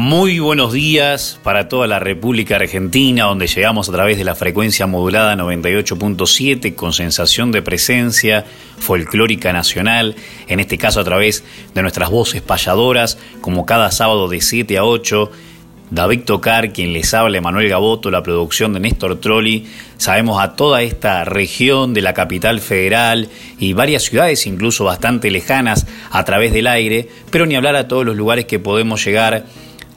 [0.00, 4.86] Muy buenos días para toda la República Argentina, donde llegamos a través de la frecuencia
[4.86, 8.44] modulada 98.7 con sensación de presencia
[8.78, 10.14] folclórica nacional,
[10.46, 11.42] en este caso a través
[11.74, 15.32] de nuestras voces payadoras, como cada sábado de 7 a 8.
[15.90, 19.66] David Tocar, quien les habla, Manuel Gaboto, la producción de Néstor Trolli.
[19.96, 25.88] Sabemos a toda esta región de la capital federal y varias ciudades incluso bastante lejanas
[26.12, 29.44] a través del aire, pero ni hablar a todos los lugares que podemos llegar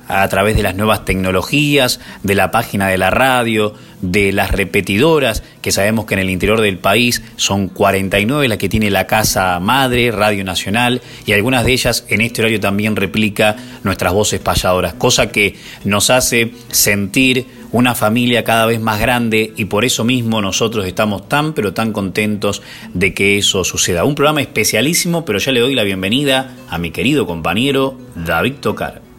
[0.08, 5.44] a través de las nuevas tecnologías, de la página de la radio, de las repetidoras,
[5.62, 9.59] que sabemos que en el interior del país son 49 las que tiene la casa
[9.59, 14.94] madre, Radio Nacional, y algunas de ellas en este horario también replica nuestras voces payadoras,
[14.95, 20.42] cosa que nos hace sentir una familia cada vez más grande y por eso mismo
[20.42, 22.62] nosotros estamos tan pero tan contentos
[22.94, 24.03] de que eso suceda.
[24.03, 29.11] Un programa especialísimo, pero ya le doy la bienvenida a mi querido compañero David Tocar.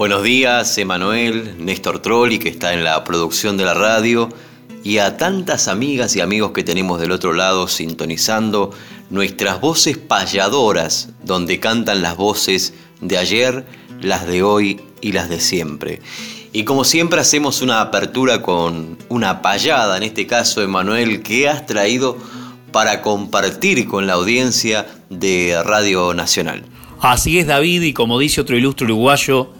[0.00, 4.30] Buenos días, Emanuel, Néstor Trolli, que está en la producción de la radio,
[4.82, 8.70] y a tantas amigas y amigos que tenemos del otro lado sintonizando
[9.10, 13.66] nuestras voces payadoras, donde cantan las voces de ayer,
[14.00, 16.00] las de hoy y las de siempre.
[16.54, 21.66] Y como siempre hacemos una apertura con una payada, en este caso, Emanuel, que has
[21.66, 22.16] traído
[22.72, 26.64] para compartir con la audiencia de Radio Nacional.
[27.00, 29.59] Así es, David, y como dice otro ilustre uruguayo,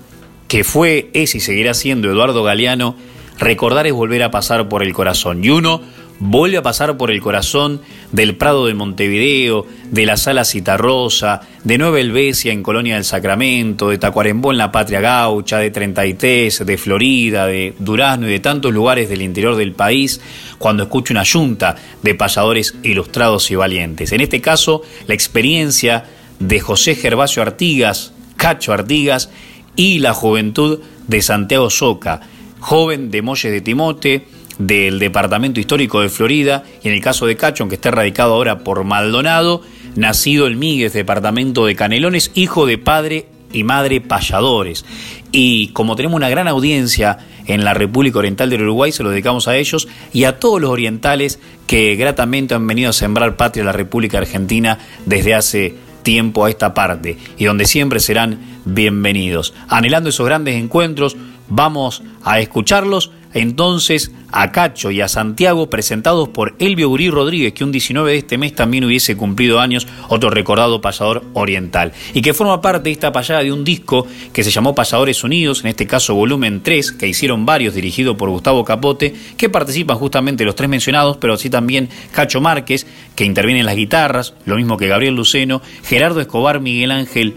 [0.50, 2.96] que fue, es y seguirá siendo Eduardo Galeano,
[3.38, 5.44] recordar es volver a pasar por el corazón.
[5.44, 5.80] Y uno
[6.18, 11.78] vuelve a pasar por el corazón del Prado de Montevideo, de la Sala Citarrosa, de
[11.78, 16.76] Nueva Helvecia en Colonia del Sacramento, de Tacuarembó en la Patria Gaucha, de Treintaité, de
[16.76, 20.20] Florida, de Durazno y de tantos lugares del interior del país,
[20.58, 24.10] cuando escucho una yunta de payadores ilustrados y valientes.
[24.10, 26.06] En este caso, la experiencia
[26.41, 29.30] de José Gervasio Artigas, Cacho Artigas,
[29.76, 32.20] y la juventud de Santiago Soca,
[32.60, 34.26] joven de Molles de Timote,
[34.58, 38.58] del Departamento Histórico de Florida, y en el caso de Cacho, aunque esté radicado ahora
[38.58, 39.62] por Maldonado,
[39.97, 44.84] nacido en Míguez, departamento de Canelones, hijo de padre y madre payadores.
[45.32, 49.48] Y como tenemos una gran audiencia en la República Oriental del Uruguay, se lo dedicamos
[49.48, 53.66] a ellos y a todos los orientales que gratamente han venido a sembrar patria a
[53.66, 59.54] la República Argentina desde hace tiempo a esta parte y donde siempre serán bienvenidos.
[59.69, 61.16] Anhelando esos grandes encuentros,
[61.48, 67.65] vamos a escucharlos entonces a Cacho y a Santiago presentados por Elvio Gurí Rodríguez, que
[67.65, 72.34] un 19 de este mes también hubiese cumplido años, otro recordado payador oriental, y que
[72.34, 75.87] forma parte de esta payada de un disco que se llamó Payadores Unidos, en este
[75.87, 80.70] caso volumen 3, que hicieron varios dirigido por Gustavo Capote, que participan justamente los tres
[80.70, 85.15] mencionados, pero así también Cacho Márquez, que interviene en las guitarras, lo mismo que Gabriel
[85.15, 87.34] Luceno, Gerardo Escobar, Miguel Ángel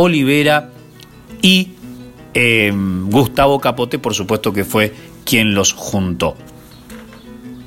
[0.00, 0.70] Olivera
[1.42, 1.72] y
[2.32, 4.92] eh, Gustavo Capote, por supuesto que fue
[5.24, 6.36] quien los juntó.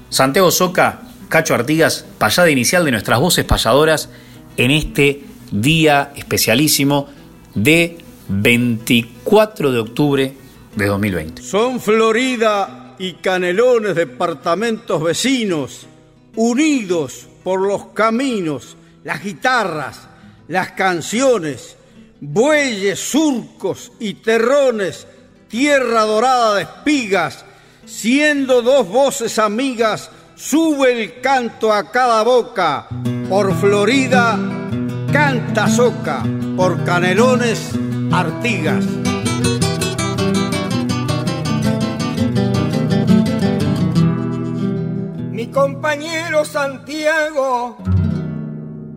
[0.09, 4.09] Santiago Soca, Cacho Artigas, payada inicial de nuestras voces payadoras
[4.57, 7.07] en este día especialísimo
[7.53, 7.97] de
[8.29, 10.33] 24 de octubre
[10.75, 11.41] de 2020.
[11.41, 15.88] Son Florida y Canelones departamentos vecinos,
[16.35, 20.07] unidos por los caminos, las guitarras,
[20.47, 21.77] las canciones,
[22.23, 25.06] bueyes, surcos y terrones,
[25.50, 27.44] tierra dorada de espigas,
[27.85, 32.88] siendo dos voces amigas, sube el canto a cada boca.
[33.28, 34.39] Por Florida
[35.12, 36.23] canta soca,
[36.56, 37.72] por Canelones
[38.12, 38.85] Artigas.
[45.31, 47.78] Mi compañero Santiago,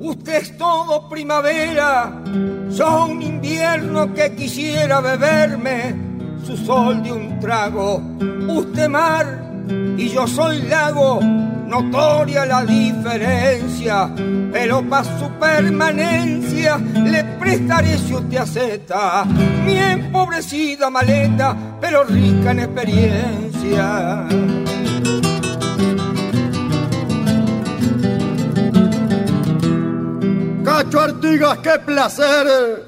[0.09, 2.23] usted es todo primavera,
[2.71, 5.95] son un invierno que quisiera beberme
[6.45, 8.01] su sol de un trago.
[8.49, 9.27] Usted mar
[9.97, 14.11] y yo soy lago, notoria la diferencia,
[14.53, 22.61] pero para su permanencia le prestaré si usted acepta mi empobrecida maleta, pero rica en
[22.61, 24.27] experiencia.
[30.77, 32.85] Cacho Artigas, qué placer.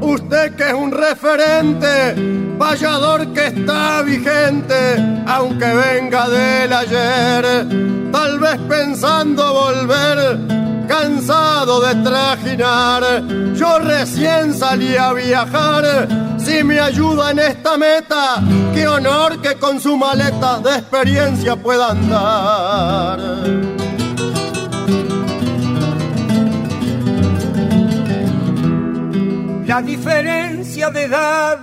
[0.00, 2.14] Usted que es un referente
[2.56, 7.66] vallador que está vigente, aunque venga del ayer,
[8.12, 10.38] tal vez pensando volver
[10.86, 13.02] cansado de trajinar.
[13.56, 16.06] Yo recién salí a viajar,
[16.38, 18.40] si me ayuda en esta meta,
[18.72, 23.65] qué honor que con su maleta de experiencia pueda andar.
[29.76, 31.58] La diferencia de edad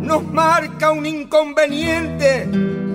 [0.00, 2.48] nos marca un inconveniente.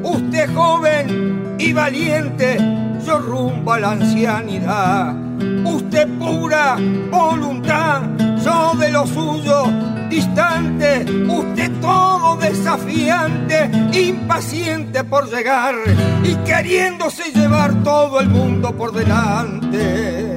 [0.03, 2.57] Usted joven y valiente,
[3.05, 5.15] yo rumbo a la ancianidad.
[5.63, 6.75] Usted pura
[7.09, 8.01] voluntad,
[8.43, 9.63] yo de lo suyo
[10.09, 11.05] distante.
[11.25, 15.75] Usted todo desafiante, impaciente por llegar
[16.21, 20.36] y queriéndose llevar todo el mundo por delante.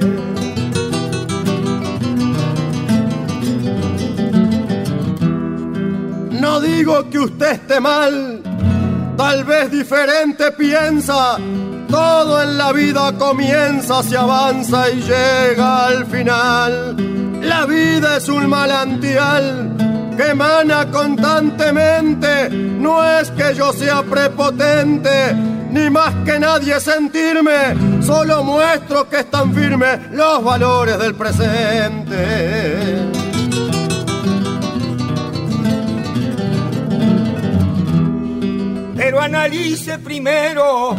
[6.51, 8.41] No digo que usted esté mal,
[9.15, 11.37] tal vez diferente piensa.
[11.87, 17.39] Todo en la vida comienza, se avanza y llega al final.
[17.41, 22.49] La vida es un manantial que emana constantemente.
[22.49, 25.33] No es que yo sea prepotente,
[25.71, 28.01] ni más que nadie sentirme.
[28.03, 32.80] Solo muestro que están firmes los valores del presente.
[39.11, 40.95] Pero analice primero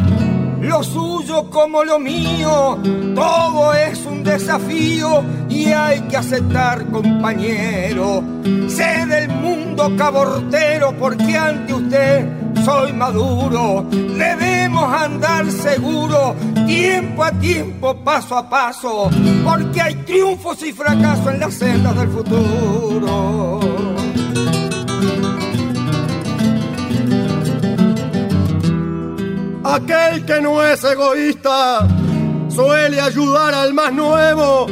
[0.61, 2.77] lo suyo como lo mío.
[3.15, 8.23] Todo es un desafío y hay que aceptar, compañero.
[8.67, 12.27] Sé del mundo cabortero porque ante usted
[12.63, 13.87] soy maduro.
[13.89, 16.35] Debemos andar seguro,
[16.67, 19.09] tiempo a tiempo, paso a paso,
[19.43, 23.42] porque hay triunfos y fracasos en las sendas del futuro.
[29.73, 31.87] Aquel que no es egoísta
[32.47, 34.67] suele ayudar al más nuevo,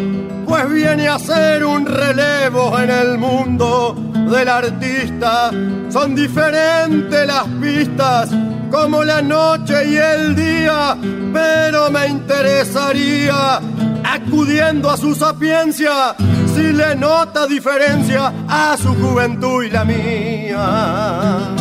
[0.48, 3.96] pues viene a ser un relevo en el mundo
[4.30, 5.50] del artista.
[5.90, 8.30] Son diferentes las pistas,
[8.70, 10.96] como la noche y el día,
[11.34, 13.60] pero me interesaría,
[14.04, 16.16] acudiendo a su sapiencia,
[16.54, 21.61] si le nota diferencia a su juventud y la mía.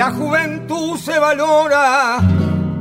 [0.00, 2.20] La juventud se valora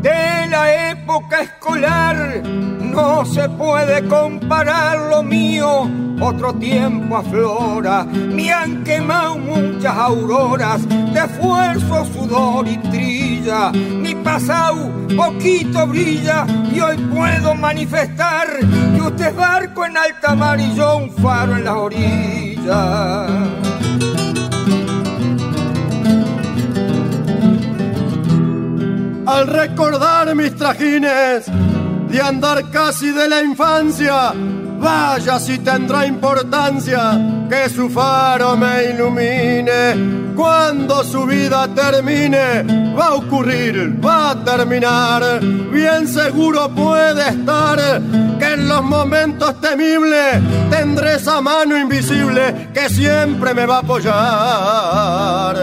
[0.02, 2.42] de la época escolar.
[2.46, 5.90] No se puede comparar lo mío,
[6.22, 8.06] otro tiempo aflora.
[8.06, 13.72] Me han quemado muchas auroras de esfuerzo, sudor y trilla.
[13.74, 18.48] Mi pasado poquito brilla y hoy puedo manifestar
[18.96, 23.59] que usted es barco en alta mar y yo un faro en la orilla.
[29.30, 31.46] Al recordar mis trajines
[32.10, 34.34] de andar casi de la infancia.
[34.80, 40.34] Vaya si tendrá importancia que su faro me ilumine.
[40.36, 42.64] Cuando su vida termine,
[42.98, 45.42] va a ocurrir, va a terminar.
[45.42, 47.78] Bien seguro puede estar
[48.40, 50.40] que en los momentos temibles
[50.72, 55.58] tendré esa mano invisible que siempre me va a apoyar.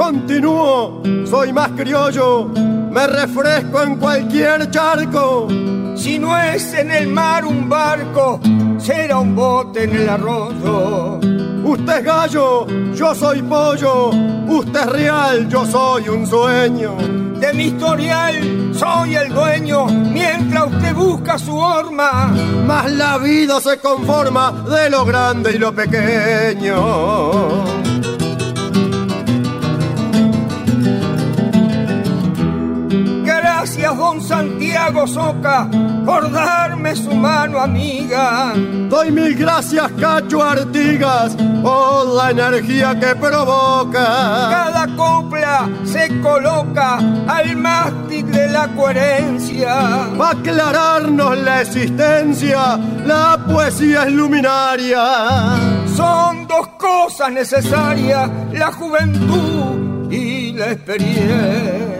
[0.00, 5.46] Continúo, soy más criollo, me refresco en cualquier charco.
[5.94, 8.40] Si no es en el mar un barco,
[8.78, 11.20] será un bote en el arroyo.
[11.62, 14.08] Usted es gallo, yo soy pollo,
[14.48, 16.96] usted es real, yo soy un sueño.
[17.38, 22.34] De mi historial soy el dueño, mientras usted busca su horma.
[22.66, 26.70] Mas la vida se conforma de lo grande y lo pequeño.
[33.80, 35.66] Gracias, don Santiago Soca,
[36.04, 38.52] por darme su mano amiga.
[38.54, 44.04] Doy mil gracias, Cacho Artigas, por la energía que provoca.
[44.50, 49.74] Cada copla se coloca al mástil de la coherencia.
[50.20, 55.56] Va a aclararnos la existencia, la poesía es luminaria.
[55.96, 61.99] Son dos cosas necesarias, la juventud y la experiencia.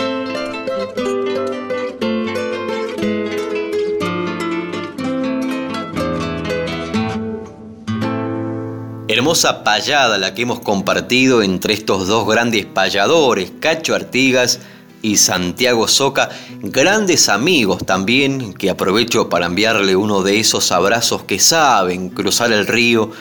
[9.21, 14.61] Hermosa payada la que hemos compartido entre estos dos grandes payadores, Cacho Artigas
[15.03, 16.31] y Santiago Soca,
[16.63, 22.65] grandes amigos también, que aprovecho para enviarle uno de esos abrazos que saben cruzar el
[22.65, 23.11] río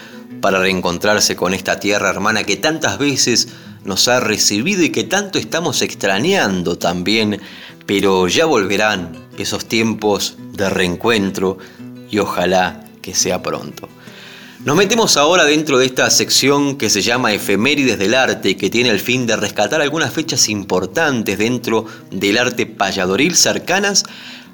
[0.40, 3.48] para reencontrarse con esta tierra hermana que tantas veces
[3.84, 7.42] nos ha recibido y que tanto estamos extrañando también,
[7.84, 11.58] pero ya volverán esos tiempos de reencuentro
[12.10, 13.90] y ojalá que sea pronto.
[14.62, 18.68] Nos metemos ahora dentro de esta sección que se llama Efemérides del Arte y que
[18.68, 24.04] tiene el fin de rescatar algunas fechas importantes dentro del arte payadoril cercanas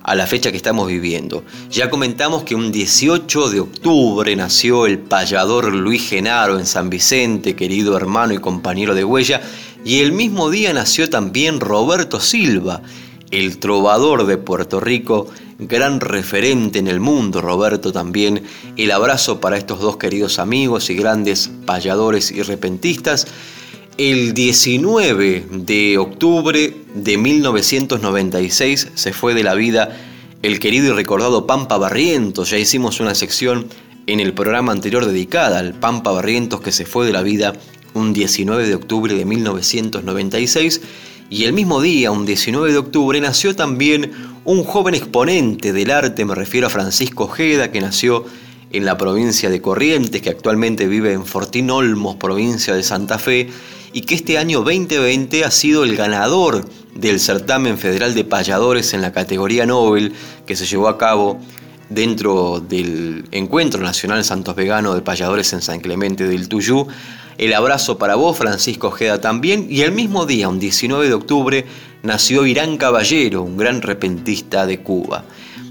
[0.05, 1.43] a la fecha que estamos viviendo.
[1.73, 7.57] Ya comentamos que un 18 de octubre nació el payador Luis Genaro en San Vicente,
[7.57, 9.41] querido hermano y compañero de huella,
[9.85, 12.81] y el mismo día nació también Roberto Silva,
[13.31, 15.29] el trovador de Puerto Rico,
[15.59, 18.43] gran referente en el mundo, Roberto también.
[18.77, 23.27] El abrazo para estos dos queridos amigos y grandes payadores y repentistas.
[23.99, 29.97] El 19 de octubre de 1996 se fue de la vida
[30.43, 32.51] el querido y recordado Pampa Barrientos.
[32.51, 33.67] Ya hicimos una sección
[34.07, 37.55] en el programa anterior dedicada al Pampa Barrientos que se fue de la vida
[37.95, 40.83] un 19 de octubre de 1996
[41.29, 44.13] y el mismo día, un 19 de octubre, nació también
[44.45, 48.25] un joven exponente del arte, me refiero a Francisco Ojeda, que nació
[48.71, 53.49] en la provincia de Corrientes, que actualmente vive en Fortín Olmos, provincia de Santa Fe,
[53.93, 56.65] y que este año 2020 ha sido el ganador
[56.95, 60.13] del certamen federal de payadores en la categoría Nobel,
[60.47, 61.41] que se llevó a cabo
[61.89, 66.87] dentro del Encuentro Nacional Santos Vegano de Payadores en San Clemente del Tuyú.
[67.39, 69.67] El abrazo para vos, Francisco Ojeda, también.
[69.69, 71.67] Y el mismo día, un 19 de octubre,
[72.03, 75.25] nació Irán Caballero, un gran repentista de Cuba.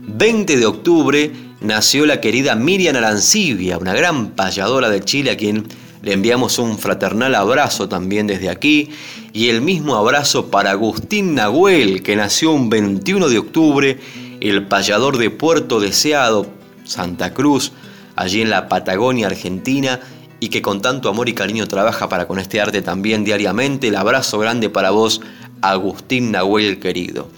[0.08, 1.32] 20 de octubre
[1.62, 5.66] nació la querida Miriam Arancibia, una gran payadora de Chile a quien
[6.04, 8.92] le enviamos un fraternal abrazo también desde aquí.
[9.34, 14.00] Y el mismo abrazo para Agustín Nahuel, que nació un 21 de octubre,
[14.40, 16.46] el payador de Puerto Deseado,
[16.84, 17.72] Santa Cruz,
[18.16, 20.00] allí en la Patagonia Argentina
[20.46, 23.88] y que con tanto amor y cariño trabaja para con este arte también diariamente.
[23.88, 25.20] El abrazo grande para vos,
[25.62, 27.30] Agustín Nahuel querido.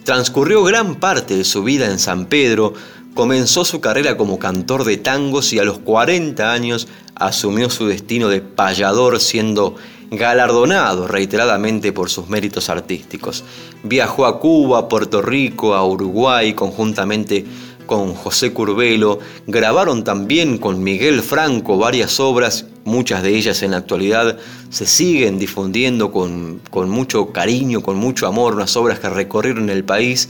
[0.04, 2.74] transcurrió gran parte de su vida en San Pedro,
[3.14, 8.28] comenzó su carrera como cantor de tangos y a los 40 años asumió su destino
[8.28, 9.76] de payador siendo
[10.12, 13.44] galardonado reiteradamente por sus méritos artísticos.
[13.84, 17.46] Viajó a Cuba, Puerto Rico, a Uruguay conjuntamente
[17.86, 23.78] con José Curbelo, grabaron también con Miguel Franco varias obras, muchas de ellas en la
[23.78, 24.38] actualidad
[24.70, 29.84] se siguen difundiendo con, con mucho cariño, con mucho amor, unas obras que recorrieron el
[29.84, 30.30] país.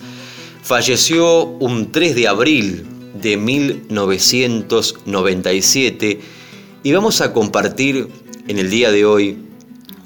[0.62, 2.86] Falleció un 3 de abril
[3.22, 6.20] de 1997
[6.84, 8.10] y vamos a compartir
[8.48, 9.38] en el día de hoy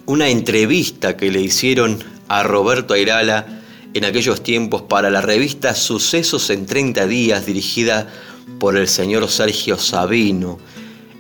[0.05, 3.56] una entrevista que le hicieron a Roberto Airala
[3.97, 8.07] en aquellos tiempos para la revista Sucesos en 30 días dirigida
[8.59, 10.59] por el señor Sergio Sabino,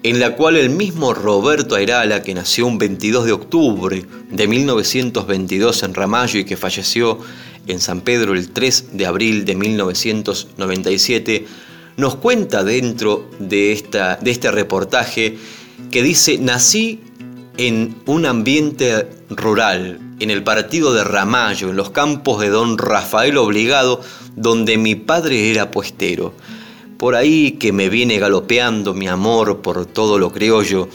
[0.03, 5.83] en la cual el mismo Roberto Airala, que nació un 22 de octubre de 1922
[5.83, 7.17] en Ramallo y que falleció
[7.65, 11.47] en San Pedro el 3 de abril de 1997,
[11.97, 15.37] nos cuenta dentro de, esta, de este reportaje
[15.89, 17.01] que dice, nací
[17.57, 23.37] en un ambiente rural, en el partido de Ramallo, en los campos de don Rafael
[23.37, 24.01] Obligado,
[24.35, 26.33] donde mi padre era puestero.
[26.97, 30.87] Por ahí que me viene galopeando mi amor por todo lo criollo,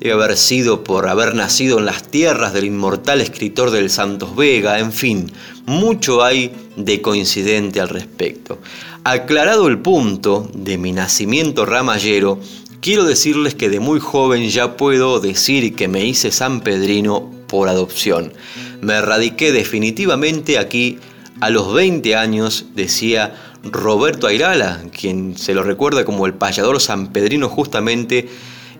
[0.00, 4.78] debe haber sido por haber nacido en las tierras del inmortal escritor del Santos Vega,
[4.78, 5.32] en fin,
[5.66, 8.58] mucho hay de coincidente al respecto.
[9.04, 12.40] Aclarado el punto de mi nacimiento ramallero,
[12.84, 18.34] quiero decirles que de muy joven ya puedo decir que me hice sanpedrino por adopción.
[18.82, 20.98] Me radiqué definitivamente aquí
[21.40, 27.48] a los 20 años, decía Roberto Airala, quien se lo recuerda como el payador sanpedrino
[27.48, 28.28] justamente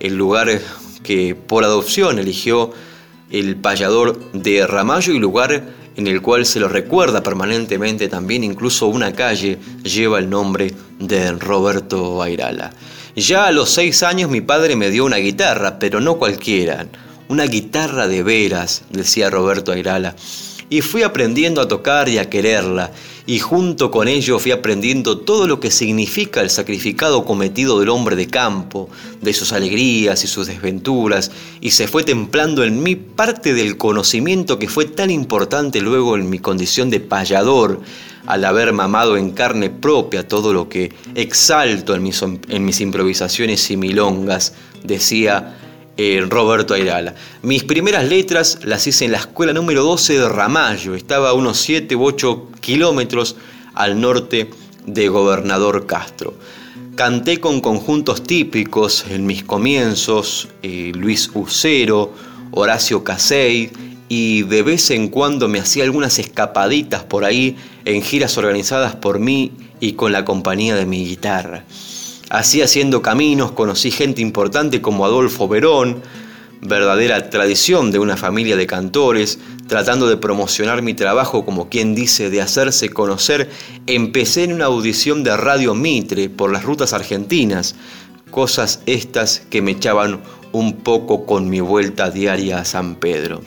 [0.00, 0.61] el lugar
[1.02, 2.73] que por adopción eligió
[3.30, 5.64] el payador de Ramallo y lugar
[5.96, 11.32] en el cual se lo recuerda permanentemente también, incluso una calle lleva el nombre de
[11.32, 12.70] Roberto Airala.
[13.16, 16.88] Ya a los seis años mi padre me dio una guitarra, pero no cualquiera,
[17.28, 20.16] una guitarra de veras, decía Roberto Airala,
[20.68, 22.90] y fui aprendiendo a tocar y a quererla,
[23.25, 28.16] y junto con ello fui aprendiendo todo lo que significa el sacrificado cometido del hombre
[28.16, 28.90] de campo,
[29.23, 31.30] de sus alegrías y sus desventuras,
[31.61, 36.28] y se fue templando en mí parte del conocimiento que fue tan importante luego en
[36.28, 37.80] mi condición de payador,
[38.26, 43.71] al haber mamado en carne propia todo lo que exalto en mis, en mis improvisaciones
[43.71, 45.57] y milongas, decía
[45.97, 47.14] eh, Roberto Airala.
[47.43, 51.59] Mis primeras letras las hice en la escuela número 12 de Ramallo, estaba a unos
[51.59, 53.37] 7 u 8 kilómetros
[53.75, 54.50] al norte
[54.87, 56.35] de Gobernador Castro.
[56.97, 62.12] Canté con conjuntos típicos en mis comienzos, eh, Luis Ucero,
[62.52, 63.71] Horacio Casey,
[64.16, 69.18] y de vez en cuando me hacía algunas escapaditas por ahí en giras organizadas por
[69.18, 71.64] mí y con la compañía de mi guitarra.
[72.30, 76.00] Así haciendo caminos conocí gente importante como Adolfo Verón,
[76.61, 82.30] verdadera tradición de una familia de cantores, tratando de promocionar mi trabajo como quien dice
[82.30, 83.50] de hacerse conocer,
[83.88, 87.75] empecé en una audición de Radio Mitre por las rutas argentinas,
[88.30, 90.21] cosas estas que me echaban
[90.52, 93.42] un poco con mi vuelta diaria a San Pedro.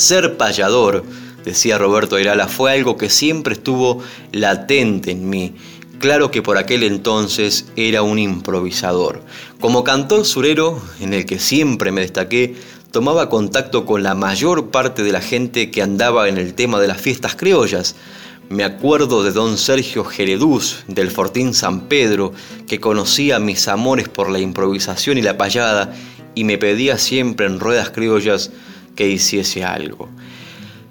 [0.00, 1.04] Ser payador,
[1.44, 4.02] decía Roberto Ayrala, fue algo que siempre estuvo
[4.32, 5.54] latente en mí
[6.00, 9.22] Claro que por aquel entonces era un improvisador.
[9.60, 12.56] Como cantor surero, en el que siempre me destaqué,
[12.90, 16.88] tomaba contacto con la mayor parte de la gente que andaba en el tema de
[16.88, 17.96] las fiestas criollas.
[18.48, 22.32] Me acuerdo de don Sergio Gereduz, del Fortín San Pedro,
[22.66, 25.94] que conocía mis amores por la improvisación y la payada
[26.34, 28.52] y me pedía siempre en ruedas criollas
[29.00, 30.10] que hiciese algo.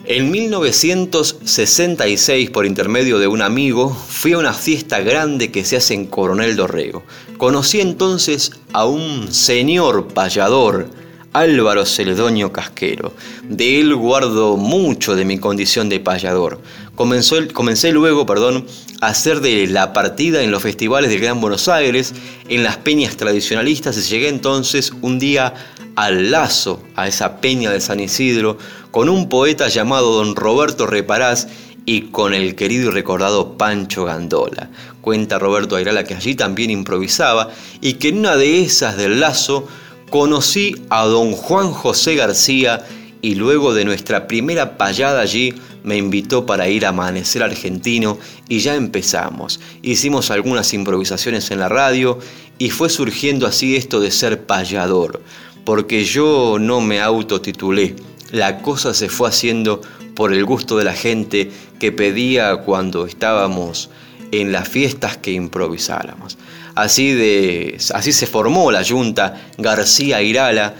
[0.03, 5.93] En 1966, por intermedio de un amigo, fui a una fiesta grande que se hace
[5.93, 7.03] en Coronel Dorrego.
[7.37, 10.89] Conocí entonces a un señor payador,
[11.33, 13.13] Álvaro Celedonio Casquero.
[13.43, 16.59] De él guardo mucho de mi condición de payador.
[16.95, 18.65] comencé luego perdón,
[19.01, 22.15] a hacer de la partida en los festivales del Gran Buenos Aires,
[22.47, 25.53] en las peñas tradicionalistas, y llegué entonces un día
[25.99, 28.57] al lazo, a esa peña de San Isidro,
[28.89, 31.49] con un poeta llamado don Roberto Reparás
[31.85, 34.69] y con el querido y recordado Pancho Gandola.
[35.01, 37.49] Cuenta Roberto Ayrala que allí también improvisaba
[37.81, 39.67] y que en una de esas del lazo
[40.09, 42.81] conocí a don Juan José García
[43.21, 48.59] y luego de nuestra primera payada allí me invitó para ir a Amanecer Argentino y
[48.59, 49.59] ya empezamos.
[49.81, 52.19] Hicimos algunas improvisaciones en la radio
[52.57, 55.21] y fue surgiendo así esto de ser payador,
[55.69, 57.95] porque yo no me autotitulé,
[58.31, 59.81] la cosa se fue haciendo
[60.15, 63.91] por el gusto de la gente que pedía cuando estábamos
[64.31, 66.39] en las fiestas que improvisáramos.
[66.73, 70.73] Así, de, así se formó la Junta García Irala,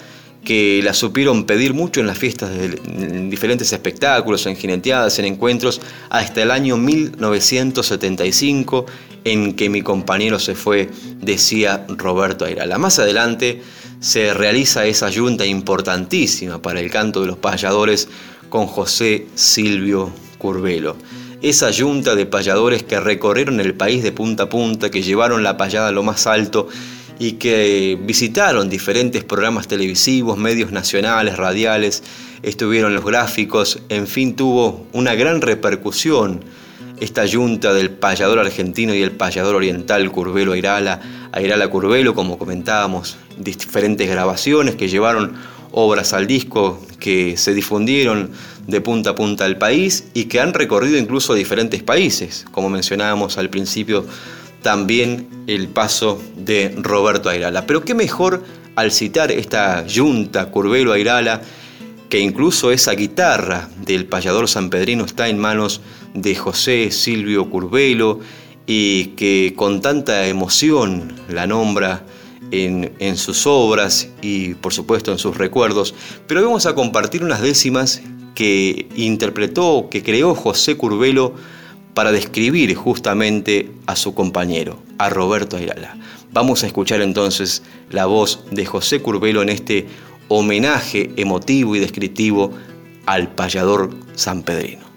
[0.44, 5.82] que la supieron pedir mucho en las fiestas, en diferentes espectáculos, en jineteadas, en encuentros,
[6.10, 8.86] hasta el año 1975,
[9.26, 10.90] en que mi compañero se fue,
[11.22, 12.78] decía Roberto Airala.
[12.78, 13.62] Más adelante
[14.00, 18.08] se realiza esa junta importantísima para el canto de los payadores
[18.50, 20.96] con José Silvio Curvelo.
[21.42, 25.58] Esa junta de payadores que recorrieron el país de punta a punta, que llevaron la
[25.58, 26.68] payada a lo más alto
[27.20, 32.02] y que visitaron diferentes programas televisivos, medios nacionales, radiales,
[32.42, 36.40] estuvieron los gráficos, en fin, tuvo una gran repercusión
[37.00, 43.18] esta yunta del payador argentino y el payador oriental Curvelo Airala, Airala Curvelo, como comentábamos,
[43.38, 45.34] diferentes grabaciones que llevaron
[45.72, 48.32] obras al disco que se difundieron
[48.68, 53.38] de punta a punta al país y que han recorrido incluso diferentes países, como mencionábamos
[53.38, 54.06] al principio
[54.62, 57.66] también el paso de Roberto Airala.
[57.66, 58.44] Pero qué mejor
[58.76, 61.42] al citar esta yunta Curvelo Airala,
[62.10, 65.82] que incluso esa guitarra del payador sanpedrino está en manos
[66.14, 68.20] de José Silvio Curvelo
[68.66, 72.04] y que con tanta emoción la nombra
[72.52, 75.94] en, en, sus obras y por supuesto en sus recuerdos,
[76.26, 78.02] pero vamos a compartir unas décimas
[78.34, 81.36] que interpretó, que creó José Curbelo
[81.94, 85.98] para describir justamente a su compañero, a Roberto Ayala.
[86.32, 89.88] Vamos a escuchar entonces la voz de José Curbelo en este
[90.28, 92.54] homenaje emotivo y descriptivo
[93.06, 94.89] al payador sanpedrino.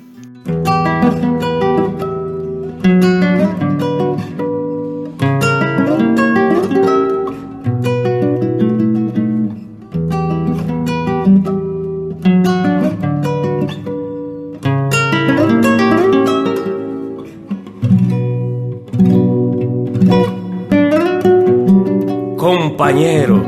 [22.54, 23.42] Compañero,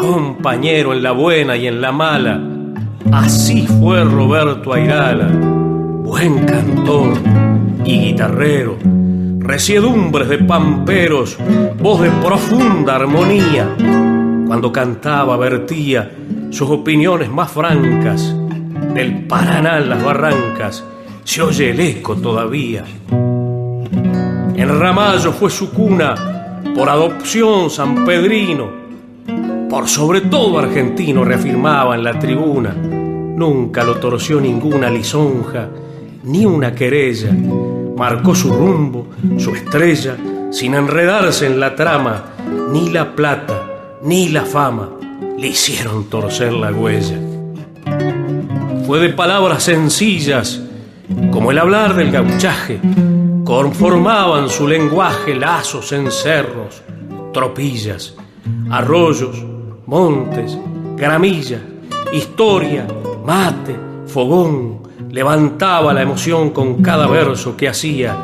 [0.00, 2.40] compañero en la buena y en la mala,
[3.10, 7.14] así fue Roberto Airala, buen cantor
[7.84, 8.76] y guitarrero,
[9.40, 11.36] reciedumbres de pamperos,
[11.82, 13.74] voz de profunda armonía.
[14.46, 16.08] Cuando cantaba vertía
[16.50, 18.36] sus opiniones más francas,
[18.94, 20.84] del Paraná en las barrancas
[21.24, 22.84] se oye el eco todavía.
[23.10, 26.37] En Ramallo fue su cuna,
[26.78, 28.68] por adopción sanpedrino,
[29.68, 32.72] por sobre todo argentino, reafirmaba en la tribuna.
[32.72, 35.70] Nunca lo torció ninguna lisonja,
[36.22, 37.32] ni una querella.
[37.96, 40.16] Marcó su rumbo, su estrella,
[40.52, 42.26] sin enredarse en la trama.
[42.72, 44.88] Ni la plata, ni la fama
[45.36, 47.18] le hicieron torcer la huella.
[48.86, 50.62] Fue de palabras sencillas,
[51.32, 52.78] como el hablar del gauchaje,
[53.48, 56.82] conformaban su lenguaje lazos en cerros,
[57.32, 58.14] tropillas,
[58.70, 59.42] arroyos,
[59.86, 60.58] montes,
[60.94, 61.62] gramillas,
[62.12, 62.86] historia,
[63.24, 63.74] mate,
[64.06, 68.18] fogón, levantaba la emoción con cada verso que hacía,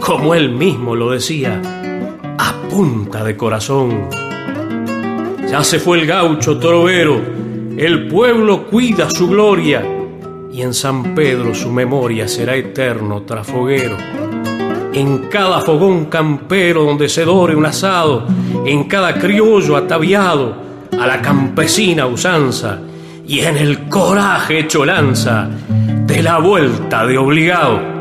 [0.00, 1.60] como él mismo lo decía,
[2.38, 4.08] a punta de corazón.
[5.46, 7.20] Ya se fue el gaucho trovero,
[7.76, 9.84] el pueblo cuida su gloria,
[10.50, 13.98] y en San Pedro su memoria será eterno trafoguero
[14.94, 18.26] en cada fogón campero donde se dore un asado,
[18.64, 20.54] en cada criollo ataviado
[20.98, 22.78] a la campesina usanza
[23.26, 25.48] y en el coraje hecho lanza
[26.06, 27.93] de la vuelta de obligado.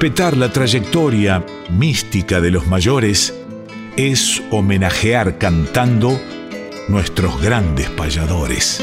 [0.00, 3.34] Respetar la trayectoria mística de los mayores
[3.96, 6.20] es homenajear cantando
[6.86, 8.80] nuestros grandes payadores.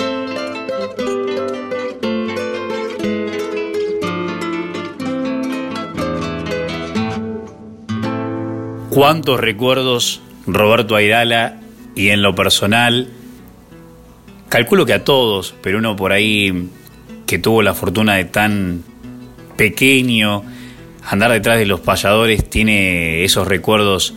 [8.89, 11.61] Cuántos recuerdos Roberto Airala
[11.95, 13.07] y en lo personal,
[14.49, 16.71] calculo que a todos, pero uno por ahí
[17.25, 18.83] que tuvo la fortuna de tan
[19.55, 20.43] pequeño
[21.05, 24.13] andar detrás de los payadores tiene esos recuerdos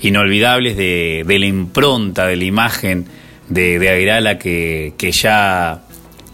[0.00, 3.06] inolvidables de, la impronta, de la imagen
[3.48, 5.82] de, de Airala que, que ya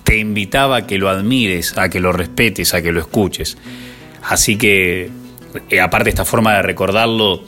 [0.05, 3.59] te invitaba a que lo admires, a que lo respetes, a que lo escuches.
[4.23, 5.11] Así que,
[5.69, 7.43] eh, aparte esta forma de recordarlo,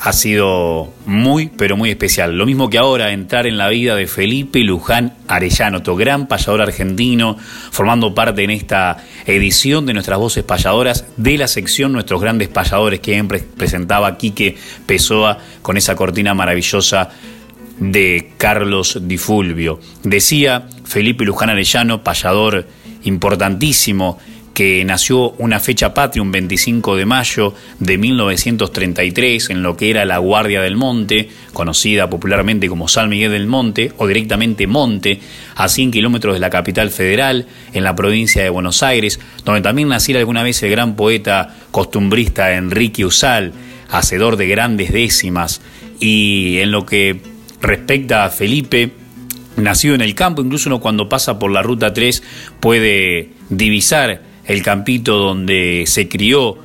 [0.00, 2.36] ha sido muy, pero muy especial.
[2.36, 6.62] Lo mismo que ahora entrar en la vida de Felipe Luján Arellano, otro gran payador
[6.62, 7.36] argentino,
[7.70, 13.00] formando parte en esta edición de nuestras voces payadoras de la sección Nuestros Grandes Payadores
[13.00, 13.22] que
[13.56, 14.56] presentaba Quique
[14.86, 17.10] Pessoa con esa cortina maravillosa
[17.80, 19.80] de Carlos Di Fulvio.
[20.04, 22.66] Decía Felipe Luján Arellano, payador
[23.04, 24.18] importantísimo
[24.58, 30.04] que nació una fecha patria, un 25 de mayo de 1933, en lo que era
[30.04, 35.20] la Guardia del Monte, conocida popularmente como San Miguel del Monte, o directamente Monte,
[35.54, 39.86] a 100 kilómetros de la capital federal, en la provincia de Buenos Aires, donde también
[39.86, 43.52] naciera alguna vez el gran poeta costumbrista Enrique Usal,
[43.90, 45.60] hacedor de grandes décimas,
[46.00, 47.20] y en lo que
[47.60, 48.90] respecta a Felipe,
[49.56, 52.24] nacido en el campo, incluso uno cuando pasa por la ruta 3
[52.58, 56.58] puede divisar el campito donde se crió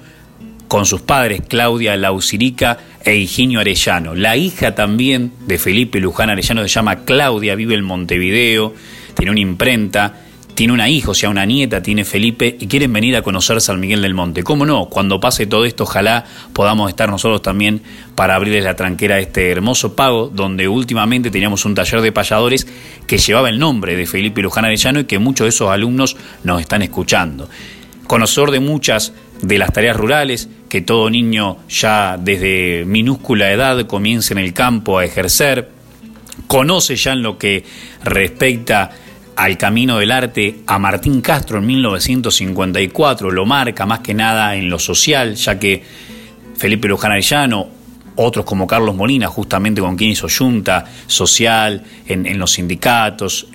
[0.67, 4.15] con sus padres Claudia Lausirica e Higinio Arellano.
[4.15, 8.73] La hija también de Felipe Luján Arellano se llama Claudia, vive en Montevideo,
[9.13, 10.21] tiene una imprenta
[10.55, 13.79] tiene una hija, o sea, una nieta, tiene Felipe, y quieren venir a conocer San
[13.79, 14.43] Miguel del Monte.
[14.43, 14.85] ¿Cómo no?
[14.85, 17.81] Cuando pase todo esto, ojalá podamos estar nosotros también
[18.15, 22.67] para abrirles la tranquera a este hermoso pago, donde últimamente teníamos un taller de payadores
[23.07, 26.61] que llevaba el nombre de Felipe Luján Arellano y que muchos de esos alumnos nos
[26.61, 27.49] están escuchando.
[28.07, 34.33] Conocedor de muchas de las tareas rurales que todo niño ya desde minúscula edad comienza
[34.33, 35.69] en el campo a ejercer,
[36.47, 37.63] conoce ya en lo que
[38.03, 38.91] respecta
[39.35, 44.69] al camino del arte a Martín Castro en 1954, lo marca más que nada en
[44.69, 45.83] lo social, ya que
[46.55, 47.67] Felipe Luján Arellano,
[48.15, 53.47] otros como Carlos Molina, justamente con quien hizo junta social, en, los sindicatos,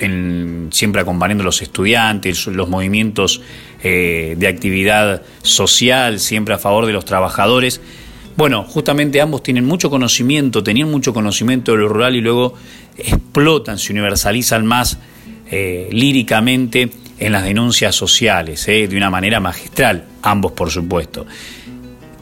[0.70, 3.40] siempre acompañando a los estudiantes, los movimientos
[3.82, 7.80] eh, de actividad social, siempre a favor de los trabajadores.
[8.36, 12.54] Bueno, justamente ambos tienen mucho conocimiento, tenían mucho conocimiento de lo rural y luego
[12.96, 14.98] explotan, se universalizan más
[15.50, 21.26] eh, líricamente en las denuncias sociales, eh, de una manera magistral, ambos por supuesto.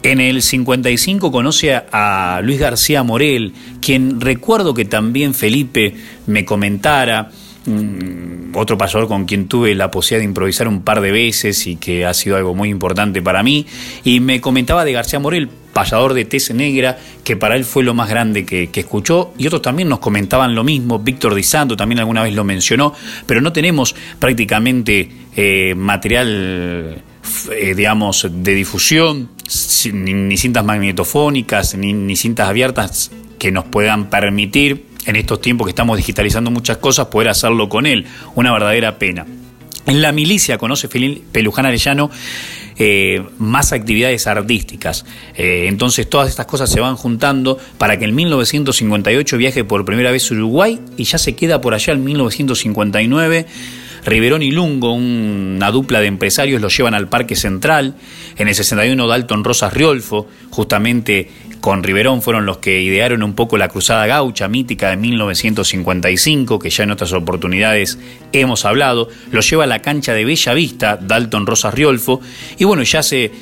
[0.03, 5.95] En el 55 conoce a, Luis García Morel, quien recuerdo que también Felipe
[6.27, 7.31] me comentara,
[7.67, 11.77] mm, otro pasador con quien tuve la posibilidad de improvisar un par de veces y
[11.77, 13.67] que ha sido algo muy importante para mí,
[14.05, 17.93] y me comentaba de García Morel, payador de tez negra, que para él fue lo
[17.93, 21.99] más grande que, escuchó, y otros también nos comentaban lo mismo, Víctor Di Santo también
[21.99, 22.95] alguna vez lo mencionó,
[23.27, 27.03] pero no tenemos prácticamente eh, material,
[27.53, 29.29] eh, digamos, de difusión,
[29.93, 35.73] ni, cintas magnetofónicas, ni, ni cintas abiertas que nos puedan permitir, en estos tiempos que
[35.73, 39.27] estamos digitalizando muchas cosas, poder hacerlo con él, una verdadera pena.
[39.85, 42.11] En la milicia conoce Felipe Luján Arellano
[42.79, 45.05] eh, más actividades artísticas.
[45.35, 50.11] Eh, entonces todas estas cosas se van juntando para que en 1958 viaje por primera
[50.11, 53.47] vez a Uruguay y ya se queda por allá en 1959.
[54.07, 57.97] Riverón y Lungo, una dupla de empresarios, lo llevan al Parque Central.
[58.37, 61.29] En el 61 Dalton Rosas Riolfo, justamente
[61.61, 66.71] con Riverón fueron los que idearon un poco la Cruzada Gaucha mítica de 1955, que
[66.71, 67.99] ya en otras oportunidades
[68.33, 72.21] hemos hablado, lo lleva a la cancha de Bella Vista, Dalton Rosas Riolfo,
[72.57, 73.33] y bueno, ya se,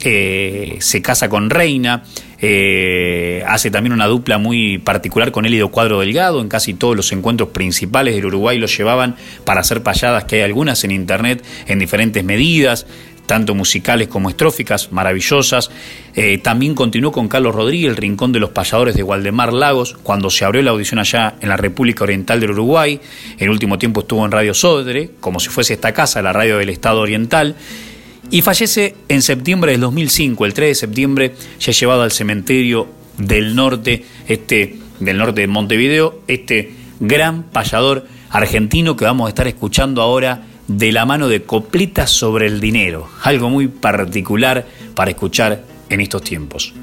[0.00, 2.02] eh, se casa con Reina,
[2.46, 7.10] eh, hace también una dupla muy particular con Elido Cuadro Delgado, en casi todos los
[7.10, 11.78] encuentros principales del Uruguay lo llevaban para hacer payadas, que hay algunas en internet en
[11.78, 12.86] diferentes medidas,
[13.24, 15.70] tanto musicales como estróficas, maravillosas.
[16.14, 20.28] Eh, también continuó con Carlos Rodríguez, el Rincón de los Payadores de Waldemar Lagos, cuando
[20.28, 23.00] se abrió la audición allá en la República Oriental del Uruguay.
[23.38, 26.68] En último tiempo estuvo en Radio Sodre, como si fuese esta casa, la radio del
[26.68, 27.56] Estado Oriental.
[28.30, 33.54] Y fallece en septiembre del 2005, el 3 de septiembre, ya llevado al cementerio del
[33.54, 40.02] norte, este, del norte de Montevideo, este gran payador argentino que vamos a estar escuchando
[40.02, 46.00] ahora de la mano de Coplitas sobre el dinero, algo muy particular para escuchar en
[46.00, 46.74] estos tiempos.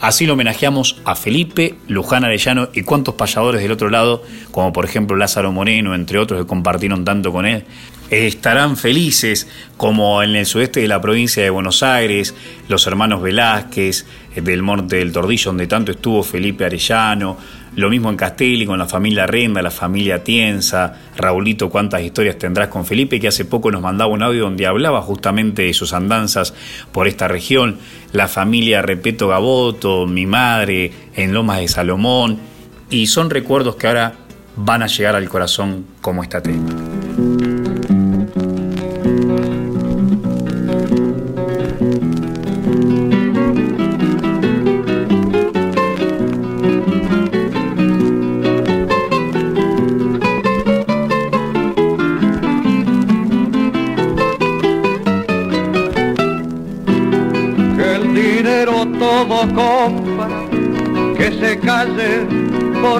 [0.00, 4.84] Así lo homenajeamos a Felipe, Luján Arellano y cuantos payadores del otro lado, como por
[4.84, 7.64] ejemplo Lázaro Moreno, entre otros que compartieron tanto con él,
[8.12, 9.48] estarán felices,
[9.78, 12.34] como en el sudeste de la provincia de Buenos Aires,
[12.68, 14.04] los hermanos Velázquez,
[14.36, 17.38] del Monte del Tordillo, donde tanto estuvo Felipe Arellano,
[17.74, 22.68] lo mismo en Castelli con la familia Renda, la familia Tienza, Raulito, cuántas historias tendrás
[22.68, 26.52] con Felipe, que hace poco nos mandaba un audio donde hablaba justamente de sus andanzas
[26.92, 27.78] por esta región,
[28.12, 32.38] la familia Repeto Gaboto, mi madre en Lomas de Salomón,
[32.90, 34.16] y son recuerdos que ahora
[34.54, 36.68] van a llegar al corazón como esta tema.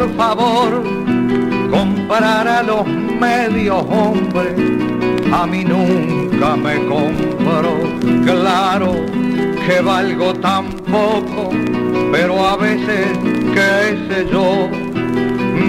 [0.02, 0.82] Por favor,
[1.70, 4.54] comparar a los medios hombres,
[5.32, 7.78] a mí nunca me compro,
[8.24, 8.94] claro
[9.64, 11.50] que valgo tan poco,
[12.10, 13.06] pero a veces,
[13.54, 14.68] qué sé yo,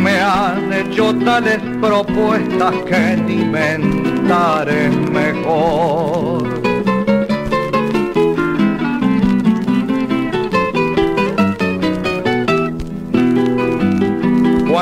[0.01, 4.67] me han hecho tales propuestas que ni mentar
[5.11, 6.62] mejor.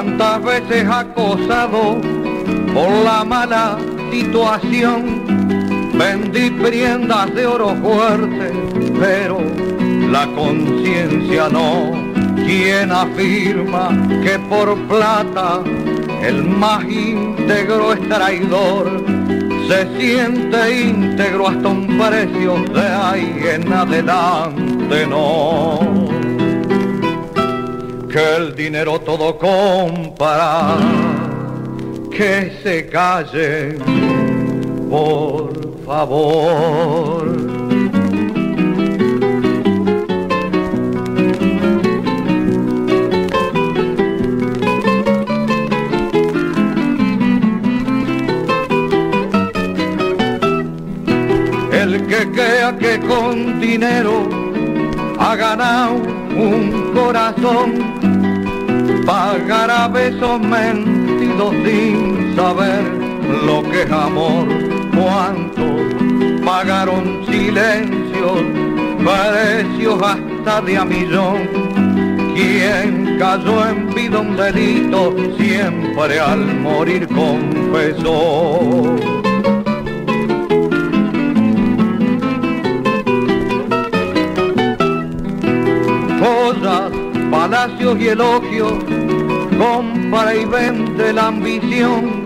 [0.01, 2.01] Cuántas veces acosado
[2.73, 3.77] por la mala
[4.11, 5.21] situación,
[5.93, 8.51] vendí prendas de oro fuerte,
[8.99, 9.39] pero
[10.09, 11.91] la conciencia no.
[12.35, 13.89] Quien afirma
[14.23, 15.61] que por plata
[16.23, 19.03] el más íntegro es traidor,
[19.67, 26.00] se siente íntegro hasta un precio de ahí en adelante no.
[28.11, 30.75] Que el dinero todo compra,
[32.11, 33.77] que se calle,
[34.89, 37.51] por favor.
[52.33, 54.29] crea que con dinero
[55.19, 55.95] ha ganado
[56.35, 58.00] un corazón,
[59.11, 62.83] pagará besos mentidos sin saber
[63.45, 64.47] lo que es amor.
[64.95, 65.81] Cuántos
[66.45, 68.39] pagaron silencios,
[69.03, 71.39] precios hasta de a millón.
[72.35, 78.61] Quien cayó en vida un delito, siempre al morir confesó.
[87.31, 88.73] palacios y elogios,
[89.61, 92.25] compra y vende la ambición,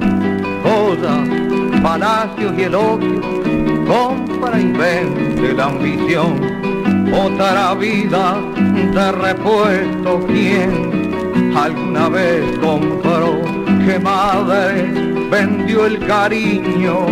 [0.64, 1.28] cosas,
[1.84, 3.26] palacios y elogios,
[3.86, 6.32] compra y vende la ambición,
[7.14, 8.38] otra vida
[8.94, 13.42] de repuesto quien alguna vez compró,
[13.86, 14.84] que madre
[15.30, 17.06] vendió el cariño,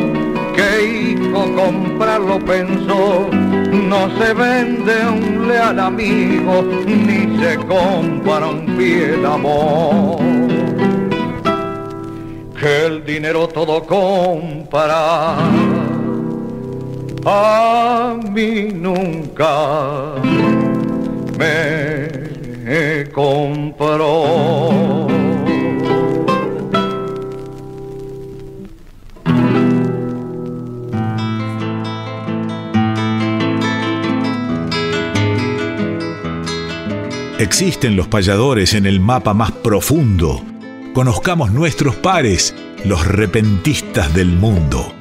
[0.56, 3.30] que hijo comprarlo pensó
[3.74, 10.18] no se vende un leal amigo, ni se compra un fiel amor.
[12.60, 15.36] Que el dinero todo compra,
[17.26, 20.14] a mí nunca
[21.38, 25.13] me compró.
[37.44, 40.42] Existen los payadores en el mapa más profundo.
[40.94, 44.94] Conozcamos nuestros pares, los repentistas del mundo.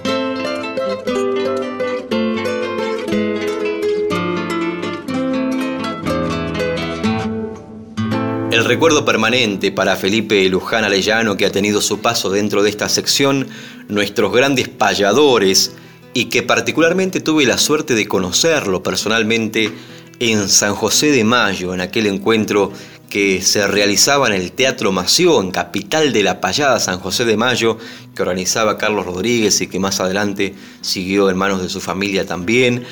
[8.51, 12.89] El recuerdo permanente para Felipe Luján Arellano, que ha tenido su paso dentro de esta
[12.89, 13.47] sección,
[13.87, 15.77] nuestros grandes payadores,
[16.13, 19.71] y que particularmente tuve la suerte de conocerlo personalmente
[20.19, 22.73] en San José de Mayo, en aquel encuentro
[23.13, 27.37] que se realizaba en el Teatro Mació, en capital de la payada San José de
[27.37, 27.77] Mayo,
[28.15, 32.85] que organizaba Carlos Rodríguez y que más adelante siguió en manos de su familia también.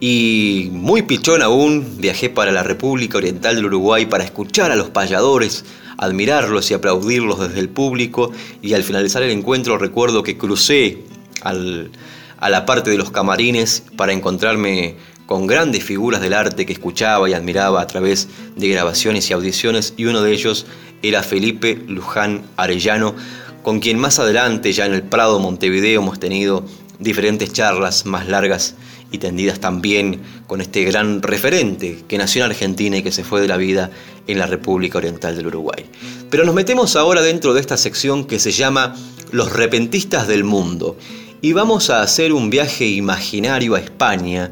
[0.00, 4.90] Y muy pichón aún, viajé para la República Oriental del Uruguay para escuchar a los
[4.90, 5.64] payadores,
[5.98, 8.32] admirarlos y aplaudirlos desde el público.
[8.62, 11.04] Y al finalizar el encuentro recuerdo que crucé
[11.42, 14.96] a la parte de los camarines para encontrarme
[15.30, 19.94] con grandes figuras del arte que escuchaba y admiraba a través de grabaciones y audiciones,
[19.96, 20.66] y uno de ellos
[21.04, 23.14] era Felipe Luján Arellano,
[23.62, 26.64] con quien más adelante, ya en el Prado Montevideo, hemos tenido
[26.98, 28.74] diferentes charlas más largas
[29.12, 33.40] y tendidas también con este gran referente que nació en Argentina y que se fue
[33.40, 33.92] de la vida
[34.26, 35.86] en la República Oriental del Uruguay.
[36.28, 38.96] Pero nos metemos ahora dentro de esta sección que se llama
[39.30, 40.96] Los repentistas del mundo
[41.40, 44.50] y vamos a hacer un viaje imaginario a España,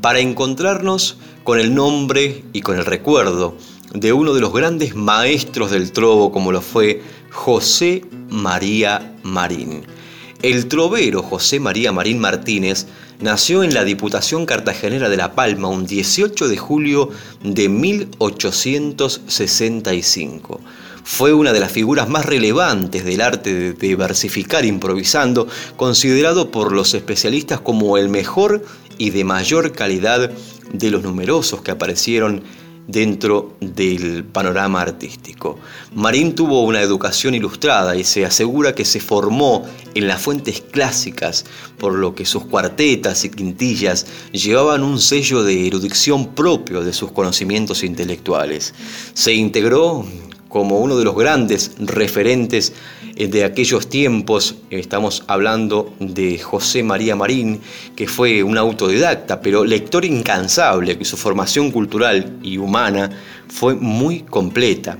[0.00, 3.56] para encontrarnos con el nombre y con el recuerdo
[3.92, 9.84] de uno de los grandes maestros del trovo como lo fue José María Marín.
[10.42, 12.86] El trovero José María Marín Martínez
[13.20, 17.10] nació en la Diputación Cartagenera de La Palma un 18 de julio
[17.42, 20.62] de 1865.
[21.04, 26.94] Fue una de las figuras más relevantes del arte de versificar improvisando, considerado por los
[26.94, 28.64] especialistas como el mejor
[29.00, 30.30] y de mayor calidad
[30.74, 32.42] de los numerosos que aparecieron
[32.86, 35.58] dentro del panorama artístico.
[35.94, 41.46] Marín tuvo una educación ilustrada y se asegura que se formó en las fuentes clásicas,
[41.78, 47.10] por lo que sus cuartetas y quintillas llevaban un sello de erudición propio de sus
[47.10, 48.74] conocimientos intelectuales.
[49.14, 50.04] Se integró
[50.50, 52.74] como uno de los grandes referentes
[53.16, 57.60] eh, de aquellos tiempos, estamos hablando de José María Marín,
[57.96, 63.10] que fue un autodidacta, pero lector incansable, que su formación cultural y humana
[63.48, 64.98] fue muy completa.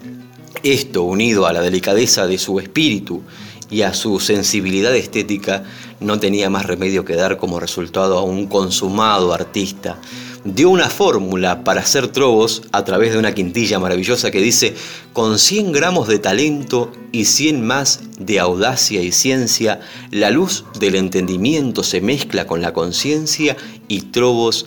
[0.62, 3.22] Esto, unido a la delicadeza de su espíritu
[3.70, 5.64] y a su sensibilidad estética
[6.00, 9.98] no tenía más remedio que dar como resultado a un consumado artista.
[10.44, 14.74] Dio una fórmula para hacer trovos a través de una quintilla maravillosa que dice,
[15.12, 20.94] con 100 gramos de talento y 100 más de audacia y ciencia, la luz del
[20.94, 23.56] entendimiento se mezcla con la conciencia
[23.86, 24.66] y trovos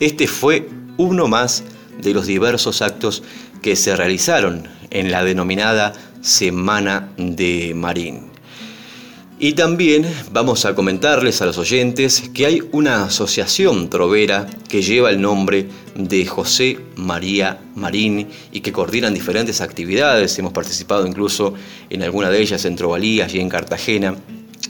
[0.01, 1.65] Este fue uno más
[2.01, 3.23] de los diversos actos
[3.63, 8.36] que se realizaron en la denominada Semana de Marín.
[9.39, 15.11] Y también vamos a comentarles a los oyentes que hay una asociación trovera que lleva
[15.11, 20.39] el nombre de José María Marín y que coordinan diferentes actividades.
[20.39, 21.53] Hemos participado incluso
[21.91, 24.17] en alguna de ellas en Trovalías y en Cartagena.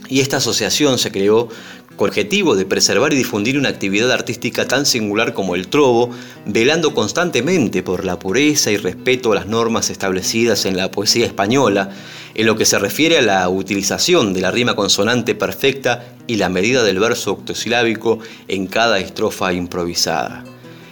[0.09, 1.47] Y esta asociación se creó
[1.95, 6.11] con objetivo de preservar y difundir una actividad artística tan singular como el trovo,
[6.45, 11.89] velando constantemente por la pureza y respeto a las normas establecidas en la poesía española,
[12.37, 16.49] en lo que se refiere a la utilización de la rima consonante perfecta y la
[16.49, 20.43] medida del verso octosilábico en cada estrofa improvisada.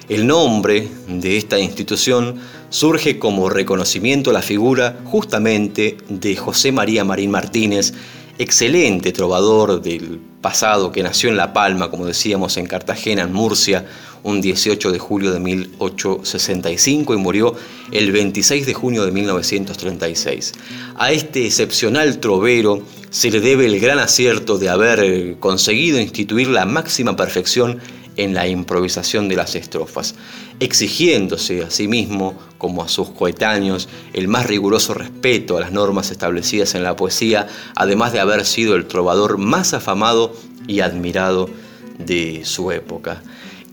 [0.10, 2.36] El nombre de esta institución
[2.70, 7.94] surge como reconocimiento a la figura justamente de José María Marín Martínez,
[8.38, 13.86] excelente trovador del pasado que nació en La Palma, como decíamos, en Cartagena, en Murcia,
[14.24, 17.56] un 18 de julio de 1865 y murió
[17.92, 20.54] el 26 de junio de 1936.
[20.98, 22.82] A este excepcional trovero
[23.12, 27.80] se le debe el gran acierto de haber conseguido instituir la máxima perfección
[28.18, 30.16] en la improvisación de las estrofas,
[30.60, 36.12] exigiéndose a sí mismo, como a sus coetáneos, el más riguroso respeto a las normas
[36.12, 40.34] establecidas en la poesía, además de haber sido el trovador más afamado
[40.68, 41.50] y admirado
[41.98, 43.22] de su época.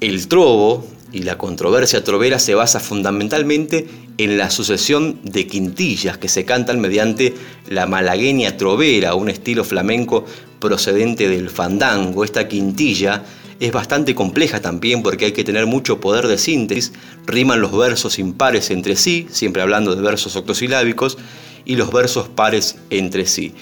[0.01, 3.87] El trovo y la controversia trovera se basa fundamentalmente
[4.19, 7.35] en la sucesión de quintillas que se cantan mediante
[7.69, 10.25] la malagueña trovera, un estilo flamenco
[10.59, 12.25] procedente del fandango.
[12.25, 13.25] Esta quintilla
[13.63, 16.93] es bastante compleja también porque hay que tener mucho poder de síntesis,
[17.27, 21.17] riman los versos impares entre sí, siempre hablando de versos octosilábicos,
[21.65, 23.55] y los versos pares entre sí.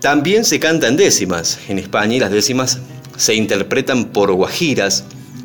[0.00, 1.60] También se canta en décimas.
[1.68, 2.80] En España y las décimas
[3.16, 5.04] se interpretan por guajiras,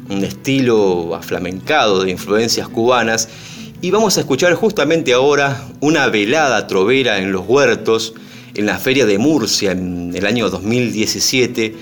[0.10, 3.30] un estilo aflamencado de influencias cubanas,
[3.82, 8.16] y vamos a escuchar justamente ahora una velada trovera en los huertos,
[8.56, 11.76] en la Feria de Murcia en el año 2017,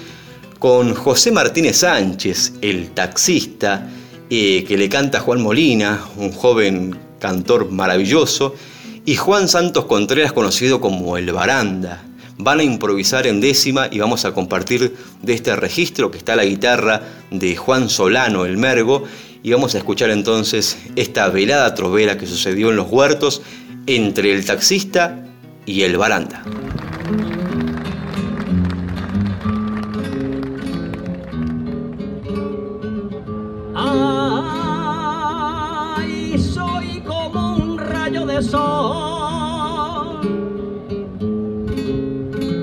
[0.63, 3.85] con José Martínez Sánchez, el taxista,
[4.29, 8.55] eh, que le canta Juan Molina, un joven cantor maravilloso,
[9.03, 12.01] y Juan Santos Contreras, conocido como el Baranda.
[12.37, 16.45] Van a improvisar en décima y vamos a compartir de este registro que está la
[16.45, 19.03] guitarra de Juan Solano, el Mergo,
[19.43, 23.41] y vamos a escuchar entonces esta velada trovera que sucedió en los huertos
[23.85, 25.25] entre el taxista
[25.65, 26.41] y el Baranda.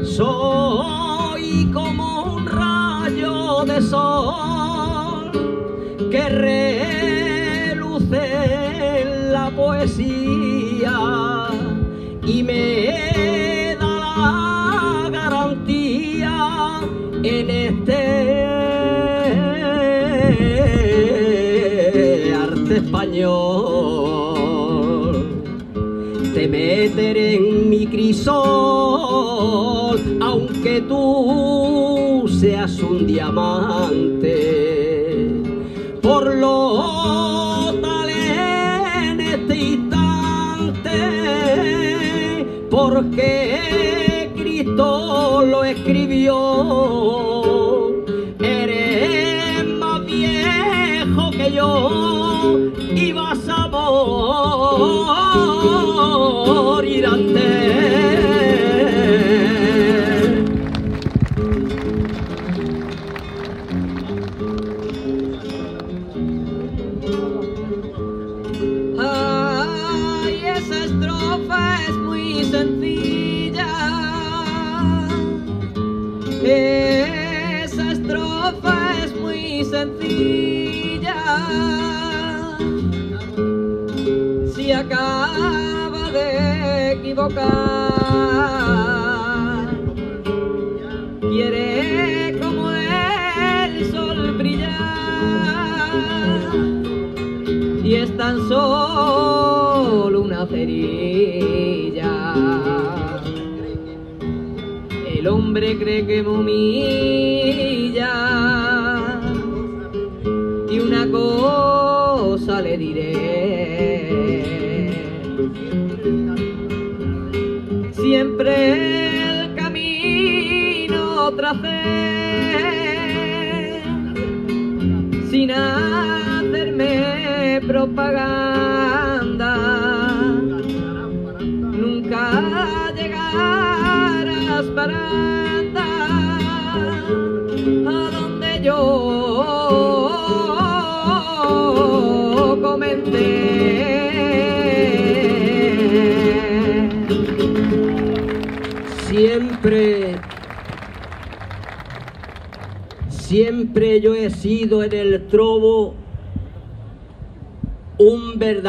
[0.05, 5.32] Soy como un rayo de sol
[6.09, 6.28] que
[7.88, 8.22] reluce
[9.32, 10.93] la poesía
[12.24, 16.36] y me da la garantía
[17.24, 18.45] en este
[22.32, 23.80] arte español
[27.17, 28.39] en mi crisol,
[30.21, 34.37] aunque tú seas un diamante.
[36.03, 40.91] Por lo tal en este instante,
[42.71, 47.39] porque Cristo lo escribió,
[56.55, 57.07] morir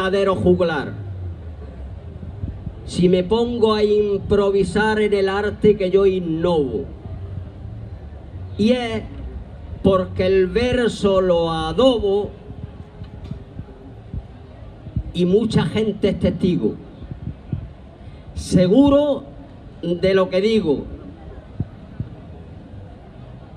[0.02, 0.92] verdadero juglar.
[2.86, 6.84] Si me pongo a improvisar en el arte que yo innovo.
[8.58, 9.02] Y es
[9.82, 12.30] porque el verso lo adobo
[15.14, 16.74] y mucha gente es testigo.
[18.34, 19.24] Seguro
[19.82, 20.84] de lo que digo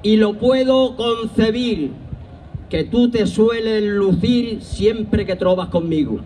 [0.01, 1.91] y lo puedo concebir
[2.69, 6.19] que tú te sueles lucir siempre que trovas conmigo.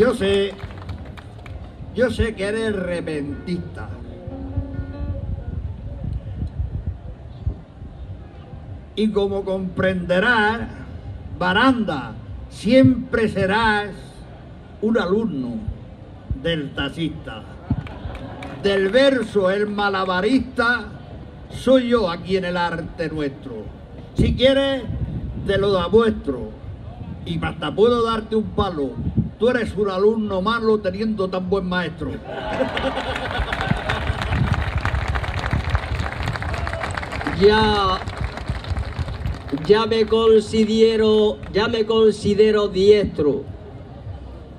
[0.00, 0.54] Yo sé,
[1.94, 3.90] yo sé que eres repentista.
[8.96, 10.68] Y como comprenderás,
[11.38, 12.14] Baranda,
[12.48, 13.90] siempre serás
[14.80, 15.56] un alumno
[16.42, 17.42] del taxista.
[18.62, 20.86] Del verso el malabarista
[21.50, 23.66] soy yo aquí en el arte nuestro.
[24.14, 24.82] Si quieres,
[25.46, 26.52] te lo da vuestro.
[27.26, 28.92] Y hasta puedo darte un palo.
[29.40, 32.10] Tú eres un alumno malo teniendo tan buen maestro.
[37.40, 37.98] Ya,
[39.66, 43.44] ya me considero, ya me considero diestro.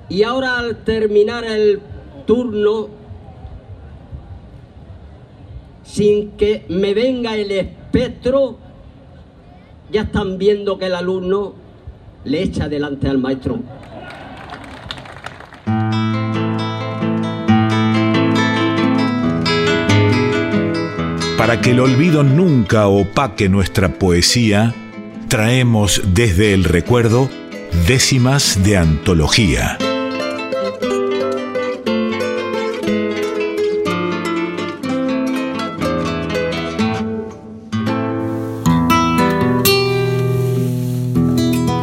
[0.08, 1.80] Y ahora al terminar el
[2.26, 2.88] turno,
[5.84, 8.56] sin que me venga el espectro,
[9.92, 11.52] ya están viendo que el alumno
[12.24, 13.60] le echa delante al maestro.
[21.42, 24.72] Para que el olvido nunca opaque nuestra poesía,
[25.26, 27.28] traemos desde el recuerdo
[27.88, 29.76] décimas de antología.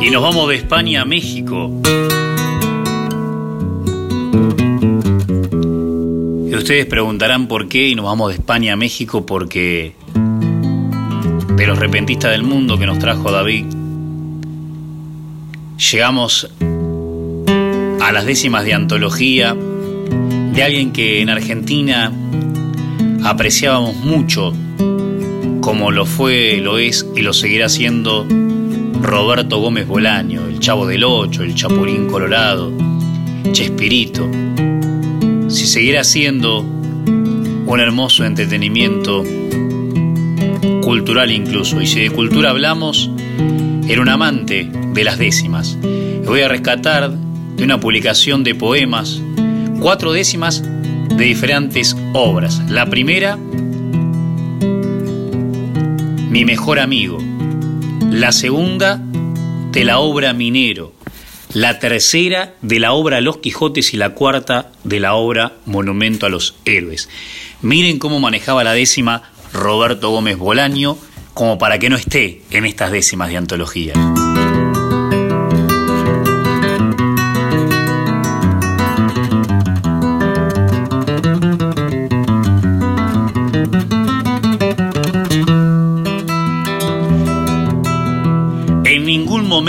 [0.02, 1.70] Y nos vamos de España a México.
[6.60, 9.96] Ustedes preguntarán por qué y nos vamos de España a México porque
[11.56, 13.66] de los repentistas del mundo que nos trajo David,
[15.92, 16.52] llegamos
[18.02, 19.56] a las décimas de antología
[20.54, 22.12] de alguien que en Argentina
[23.24, 24.54] apreciábamos mucho,
[25.62, 28.28] como lo fue, lo es y lo seguirá siendo
[29.02, 32.74] Roberto Gómez Bolaño, el Chavo del Ocho, el Chapulín Colorado,
[33.54, 34.30] Chespirito.
[35.50, 39.24] Si seguirá siendo un hermoso entretenimiento
[40.82, 43.10] cultural incluso, y si de cultura hablamos,
[43.88, 45.78] era un amante de las décimas.
[46.26, 49.22] voy a rescatar de una publicación de poemas
[49.80, 52.62] cuatro décimas de diferentes obras.
[52.70, 53.38] La primera,
[56.30, 57.18] Mi mejor amigo.
[58.12, 59.02] La segunda,
[59.72, 60.99] de la obra Minero.
[61.54, 63.94] La tercera, de la obra Los Quijotes.
[63.94, 67.10] Y la cuarta, de la obra Monumento a los Héroes.
[67.62, 70.98] Miren cómo manejaba la décima Roberto Gómez Bolaño,
[71.34, 73.94] como para que no esté en estas décimas de antología.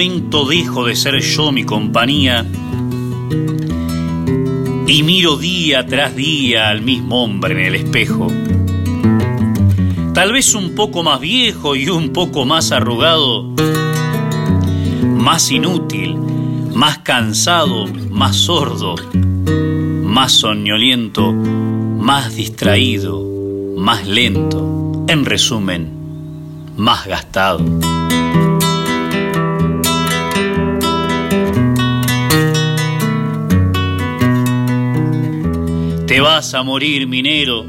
[0.01, 2.47] Dejo de ser yo mi compañía
[4.87, 8.29] y miro día tras día al mismo hombre en el espejo.
[10.15, 13.45] Tal vez un poco más viejo y un poco más arrugado,
[15.03, 16.17] más inútil,
[16.75, 18.95] más cansado, más sordo,
[20.03, 23.23] más soñoliento, más distraído,
[23.77, 25.91] más lento, en resumen,
[26.77, 28.00] más gastado.
[36.11, 37.65] Te vas a morir, minero.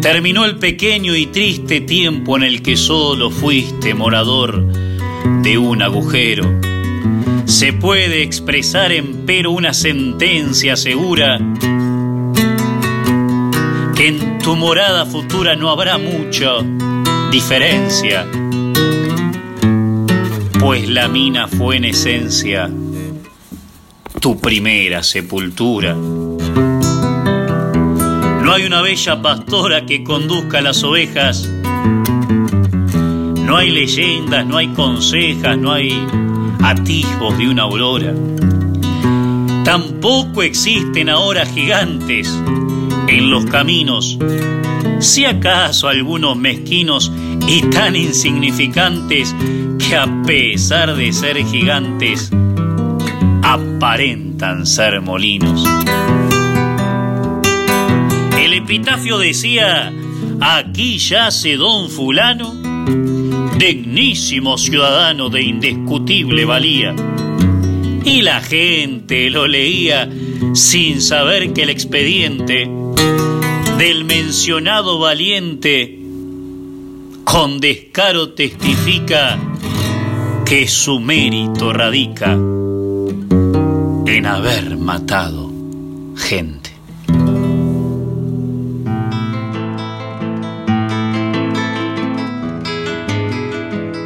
[0.00, 4.64] Terminó el pequeño y triste tiempo en el que solo fuiste morador
[5.42, 6.60] de un agujero.
[7.46, 11.40] Se puede expresar empero una sentencia segura
[13.96, 16.58] que en tu morada futura no habrá mucha
[17.32, 18.24] diferencia,
[20.60, 22.70] pues la mina fue en esencia
[24.24, 25.94] tu primera sepultura.
[28.42, 31.46] No hay una bella pastora que conduzca las ovejas.
[33.44, 36.02] No hay leyendas, no hay consejas, no hay
[36.62, 38.14] atisbos de una aurora.
[39.62, 42.34] Tampoco existen ahora gigantes
[43.08, 44.18] en los caminos,
[45.00, 47.12] si acaso algunos mezquinos
[47.46, 49.36] y tan insignificantes
[49.86, 52.30] que a pesar de ser gigantes,
[53.84, 55.62] aparentan ser molinos.
[58.38, 59.92] El epitafio decía,
[60.40, 62.54] aquí yace don fulano,
[63.58, 66.96] dignísimo ciudadano de indiscutible valía.
[68.06, 70.08] Y la gente lo leía
[70.54, 72.66] sin saber que el expediente
[73.76, 76.00] del mencionado valiente
[77.24, 79.38] con descaro testifica
[80.46, 82.34] que su mérito radica
[84.06, 85.50] en haber matado
[86.16, 86.70] gente.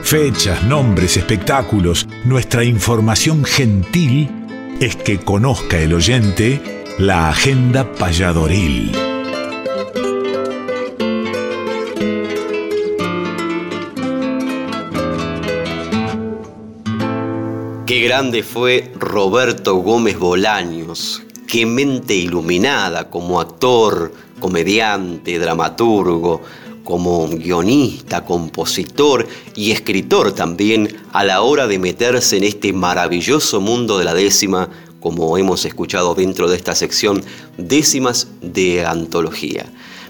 [0.03, 4.31] Fechas, nombres, espectáculos, nuestra información gentil
[4.81, 6.63] es que conozca el oyente
[6.99, 9.08] la agenda payadoril.
[17.99, 26.41] Qué grande fue Roberto Gómez Bolaños, qué mente iluminada como actor, comediante, dramaturgo,
[26.85, 29.27] como guionista, compositor
[29.57, 34.69] y escritor también a la hora de meterse en este maravilloso mundo de la décima,
[35.01, 37.21] como hemos escuchado dentro de esta sección
[37.57, 39.67] décimas de antología.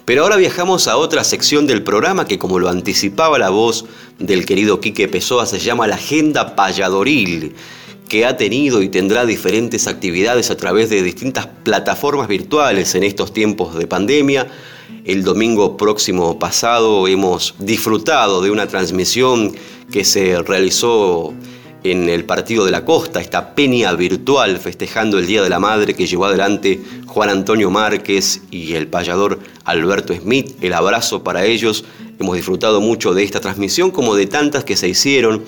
[0.08, 3.84] Pero ahora viajamos a otra sección del programa que, como lo anticipaba la voz
[4.18, 7.54] del querido Quique Pessoa, se llama la Agenda Payadoril,
[8.08, 13.34] que ha tenido y tendrá diferentes actividades a través de distintas plataformas virtuales en estos
[13.34, 14.46] tiempos de pandemia.
[15.04, 19.54] El domingo próximo pasado hemos disfrutado de una transmisión
[19.92, 21.34] que se realizó
[21.84, 25.94] en el Partido de la Costa, esta peña virtual festejando el Día de la Madre
[25.94, 30.56] que llevó adelante Juan Antonio Márquez y el payador Alberto Smith.
[30.60, 31.84] El abrazo para ellos.
[32.18, 35.44] Hemos disfrutado mucho de esta transmisión como de tantas que se hicieron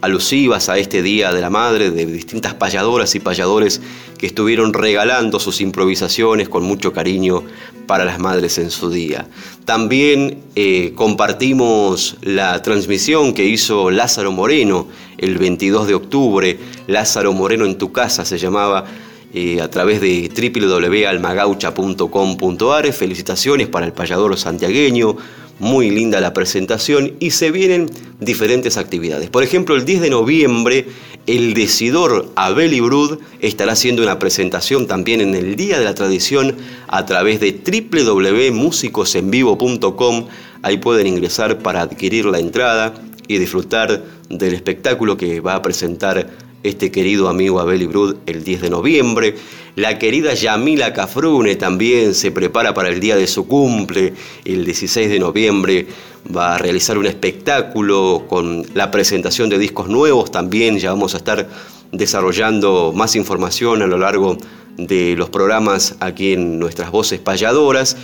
[0.00, 3.80] alusivas a este Día de la Madre de distintas payadoras y payadores
[4.18, 7.42] que estuvieron regalando sus improvisaciones con mucho cariño
[7.86, 9.26] para las madres en su día.
[9.64, 14.88] También eh, compartimos la transmisión que hizo Lázaro Moreno
[15.18, 16.58] el 22 de octubre.
[16.86, 18.84] Lázaro Moreno en tu casa se llamaba
[19.32, 22.92] eh, a través de www.almagaucha.com.ar.
[22.92, 25.16] Felicitaciones para el payador santiagueño
[25.60, 27.88] muy linda la presentación y se vienen
[28.18, 29.30] diferentes actividades.
[29.30, 30.88] Por ejemplo, el 10 de noviembre,
[31.26, 36.56] el decidor Abel Ibrud estará haciendo una presentación también en el Día de la Tradición
[36.88, 40.26] a través de www.musicosenvivo.com.
[40.62, 42.94] Ahí pueden ingresar para adquirir la entrada
[43.28, 48.62] y disfrutar del espectáculo que va a presentar este querido amigo Abel Ibrud el 10
[48.62, 49.34] de noviembre.
[49.76, 54.12] La querida Yamila Cafrune también se prepara para el día de su cumple,
[54.44, 55.86] el 16 de noviembre.
[56.34, 60.78] Va a realizar un espectáculo con la presentación de discos nuevos también.
[60.78, 61.48] Ya vamos a estar
[61.92, 64.36] desarrollando más información a lo largo
[64.76, 67.96] de los programas aquí en nuestras voces payadoras.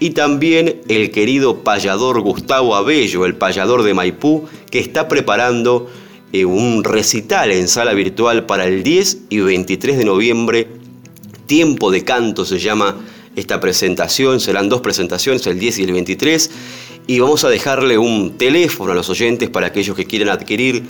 [0.00, 5.88] Y también el querido payador Gustavo Abello, el payador de Maipú, que está preparando
[6.42, 10.66] un recital en sala virtual para el 10 y 23 de noviembre.
[11.46, 12.96] Tiempo de canto se llama
[13.36, 16.50] esta presentación, serán dos presentaciones, el 10 y el 23,
[17.06, 20.82] y vamos a dejarle un teléfono a los oyentes para aquellos que quieran adquirir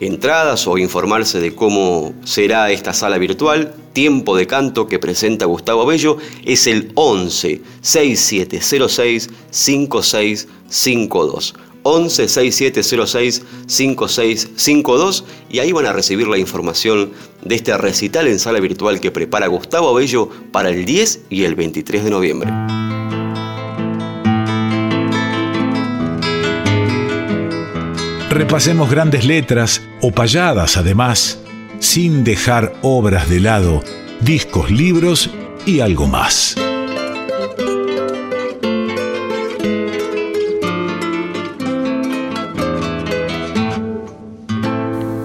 [0.00, 5.84] entradas o informarse de cómo será esta sala virtual, tiempo de canto que presenta Gustavo
[5.84, 11.54] Bello es el 11 6706 5652.
[11.82, 17.12] 11 6706 5652 y ahí van a recibir la información
[17.44, 21.54] de este recital en sala virtual que prepara Gustavo Bello para el 10 y el
[21.54, 22.50] 23 de noviembre.
[28.30, 31.40] Repasemos grandes letras o payadas además,
[31.80, 33.82] sin dejar obras de lado,
[34.20, 35.30] discos, libros
[35.66, 36.54] y algo más.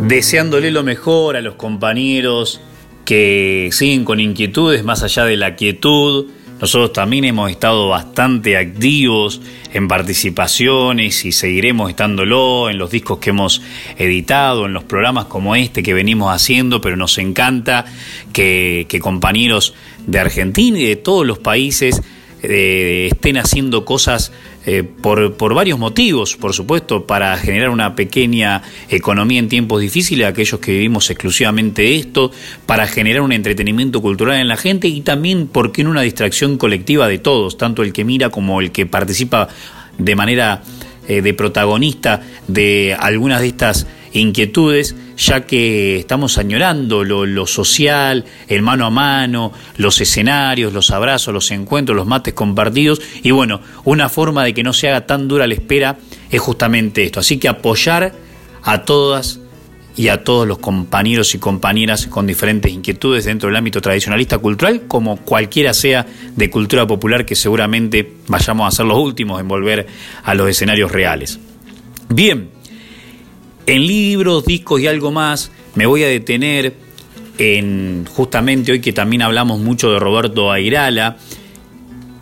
[0.08, 2.62] Deseándole lo mejor a los compañeros
[3.06, 6.28] que siguen con inquietudes más allá de la quietud,
[6.62, 9.42] nosotros también hemos estado bastante activos
[9.74, 13.64] en participaciones y seguiremos estándolo en los discos que hemos
[13.98, 17.86] editado, en los programas como este que venimos haciendo, pero nos encanta
[18.32, 19.74] que, compañeros
[20.06, 22.04] de Argentina y de todos los países
[22.50, 24.32] eh, estén haciendo cosas
[24.66, 30.28] eh, por, por, varios motivos, por supuesto, para generar una pequeña economía en tiempos difíciles,
[30.28, 32.32] aquellos que vivimos exclusivamente esto,
[32.66, 37.08] para generar un entretenimiento cultural en la gente y también, porque en una distracción colectiva
[37.08, 39.50] de todos, tanto el que mira como el que participa
[39.98, 40.64] de manera
[41.08, 48.62] eh, de protagonista de algunas de estas inquietudes, ya que estamos añorando lo, social, el
[48.62, 53.02] mano a mano, los escenarios, los abrazos, los encuentros, los mates compartidos.
[53.24, 55.98] Y bueno, una forma de que no se haga tan dura la espera
[56.30, 57.20] es justamente esto.
[57.20, 58.14] Así que apoyar
[58.64, 59.40] a todas
[59.98, 64.84] y a todos los compañeros y compañeras con diferentes inquietudes dentro del ámbito tradicionalista cultural,
[64.88, 66.06] como cualquiera sea
[66.36, 69.88] de cultura popular, que seguramente vayamos a ser los últimos en volver
[70.24, 71.40] a los escenarios reales.
[72.10, 72.50] Bien,
[73.66, 76.74] en libros, discos y algo más, me voy a detener
[77.38, 81.18] en justamente hoy que también hablamos mucho de Roberto Airala,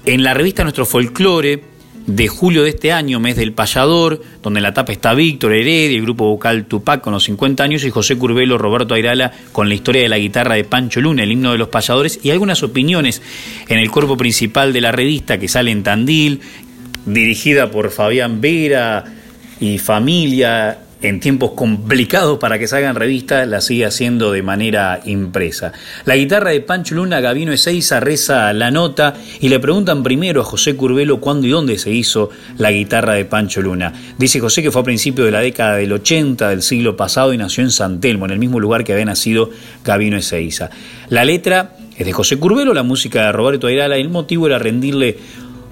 [0.06, 1.64] en la revista Nuestro Folclore
[2.08, 5.98] de julio de este año, mes del payador, donde en la tapa está Víctor Heredia,
[5.98, 9.76] el grupo vocal Tupac con los 50 años, y José Curbelo, Roberto Airala con la
[9.76, 13.22] historia de la guitarra de Pancho Luna, el himno de los payadores, y algunas opiniones
[13.70, 16.42] en el cuerpo principal de la revista que sale en Tandil,
[17.06, 19.06] dirigida por Fabián Vera
[19.62, 25.74] y familia en tiempos complicados para que salgan revistas, la sigue haciendo de manera impresa.
[26.06, 30.46] La guitarra de Pancho Luna, Gavino Ezeiza, reza la nota y le preguntan primero a
[30.46, 33.94] José Curbelo cuándo y dónde se hizo la guitarra de Pancho Luna.
[34.18, 37.38] Dice José que fue a principios de la década del 80 del siglo pasado y
[37.38, 39.50] nació en San Telmo, en el mismo lugar que había nacido
[39.84, 40.70] Gavino Ezeiza.
[41.10, 44.58] La letra es de José Curbelo, la música de Roberto Ayrala y el motivo era
[44.58, 45.18] rendirle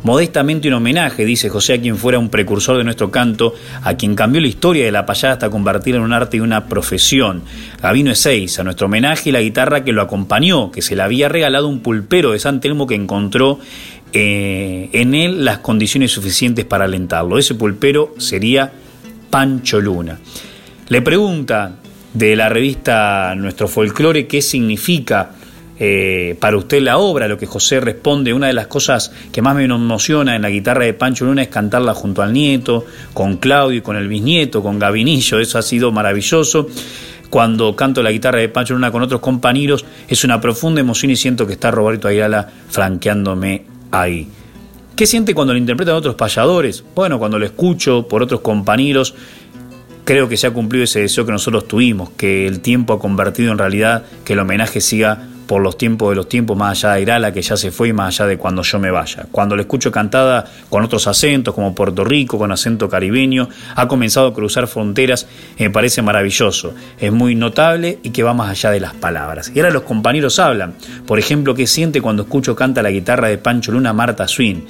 [0.04, 4.16] Modestamente un homenaje, dice José, a quien fuera un precursor de nuestro canto, a quien
[4.16, 7.44] cambió la historia de la payada hasta convertirla en un arte y una profesión.
[7.82, 11.68] Gavino Ezeiza, nuestro homenaje y la guitarra que lo acompañó, que se le había regalado
[11.68, 13.60] un pulpero de San Telmo que encontró
[14.12, 17.38] eh, en él las condiciones suficientes para alentarlo.
[17.38, 18.72] Ese pulpero sería
[19.30, 20.18] Pancho Luna.
[20.90, 21.76] Le pregunta
[22.14, 25.32] de la revista Nuestro Folclore qué significa
[25.84, 29.56] eh, para usted la obra, lo que José responde, una de las cosas que más
[29.56, 33.80] me emociona en la guitarra de Pancho Luna es cantarla junto al nieto, con Claudio
[33.80, 36.68] y con el bisnieto, con Gabinillo, eso ha sido maravilloso.
[37.32, 41.16] Cuando canto la guitarra de Pancho Luna con otros compañeros, es una profunda emoción y
[41.16, 44.28] siento que está Roberto Ayala franqueándome ahí.
[44.96, 46.84] ¿Qué siente cuando lo interpretan otros payadores?
[46.94, 49.16] Bueno, cuando lo escucho por otros compañeros,
[50.04, 53.52] creo que se ha cumplido ese deseo que nosotros tuvimos, que el tiempo ha convertido
[53.52, 57.02] en realidad que el homenaje siga por los tiempos de los tiempos, más allá de
[57.02, 59.26] Irala, que ya se fue, y más allá de cuando yo me vaya.
[59.32, 64.28] Cuando la escucho cantada con otros acentos, como Puerto Rico, con acento caribeño, ha comenzado
[64.28, 65.28] a cruzar fronteras,
[65.60, 69.52] me parece maravilloso, es muy notable y que va más allá de las palabras.
[69.54, 70.76] Y ahora los compañeros hablan,
[71.06, 74.66] por ejemplo, ¿qué siente cuando escucho canta la guitarra de Pancho Luna Marta Swin?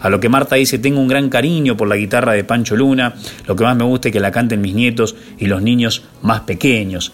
[0.00, 3.12] A lo que Marta dice, tengo un gran cariño por la guitarra de Pancho Luna,
[3.46, 6.40] lo que más me gusta es que la canten mis nietos y los niños más
[6.40, 7.12] pequeños.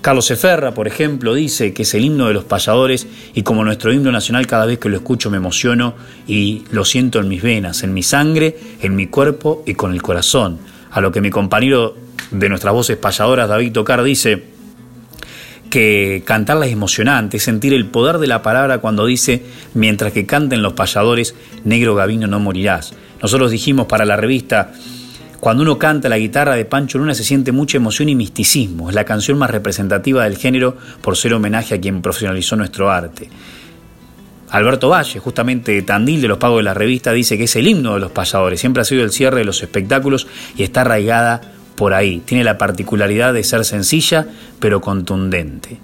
[0.00, 3.92] Carlos Eferra, por ejemplo, dice que es el himno de los payadores y como nuestro
[3.92, 5.94] himno nacional cada vez que lo escucho me emociono
[6.26, 10.00] y lo siento en mis venas, en mi sangre, en mi cuerpo y con el
[10.00, 10.58] corazón.
[10.90, 11.96] A lo que mi compañero
[12.30, 14.44] de nuestras voces payadoras, David Tocar, dice
[15.68, 19.42] que cantarla es emocionante, sentir el poder de la palabra cuando dice,
[19.74, 21.34] mientras que canten los payadores,
[21.64, 22.94] negro Gavino no morirás.
[23.20, 24.72] Nosotros dijimos para la revista
[25.40, 28.88] cuando uno canta la guitarra de Pancho Luna se siente mucha emoción y misticismo.
[28.88, 33.28] Es la canción más representativa del género por ser homenaje a quien profesionalizó nuestro arte.
[34.50, 37.68] Alberto Valle, justamente de Tandil de los pagos de la revista, dice que es el
[37.68, 38.58] himno de los payadores.
[38.58, 40.26] Siempre ha sido el cierre de los espectáculos
[40.56, 41.40] y está arraigada
[41.76, 44.26] por ahí, tiene la particularidad de ser sencilla
[44.58, 45.78] pero contundente.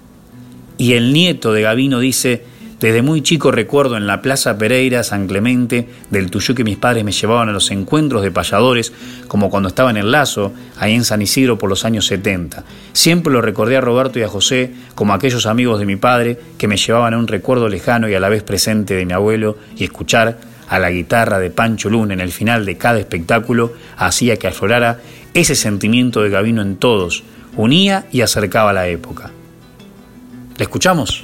[0.77, 2.43] Y el nieto de Gavino dice,
[2.85, 7.03] desde muy chico recuerdo en la Plaza Pereira, San Clemente, del Tuyú que mis padres
[7.03, 8.93] me llevaban a los encuentros de payadores,
[9.27, 12.63] como cuando estaba en el Lazo, ahí en San Isidro por los años 70.
[12.93, 16.67] Siempre lo recordé a Roberto y a José como aquellos amigos de mi padre que
[16.67, 19.83] me llevaban a un recuerdo lejano y a la vez presente de mi abuelo y
[19.83, 20.37] escuchar
[20.69, 24.99] a la guitarra de Pancho Luna en el final de cada espectáculo hacía que aflorara
[25.33, 27.23] ese sentimiento de Gavino en todos,
[27.57, 29.31] unía y acercaba la época.
[30.55, 31.23] ¿Le escuchamos?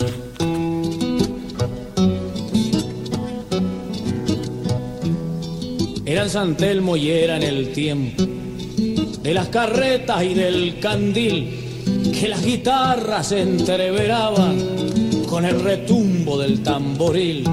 [6.11, 8.23] Era en San Telmo y era en el tiempo
[9.23, 14.57] de las carretas y del candil que las guitarras entreveraban
[15.29, 17.45] con el retumbo del tamboril.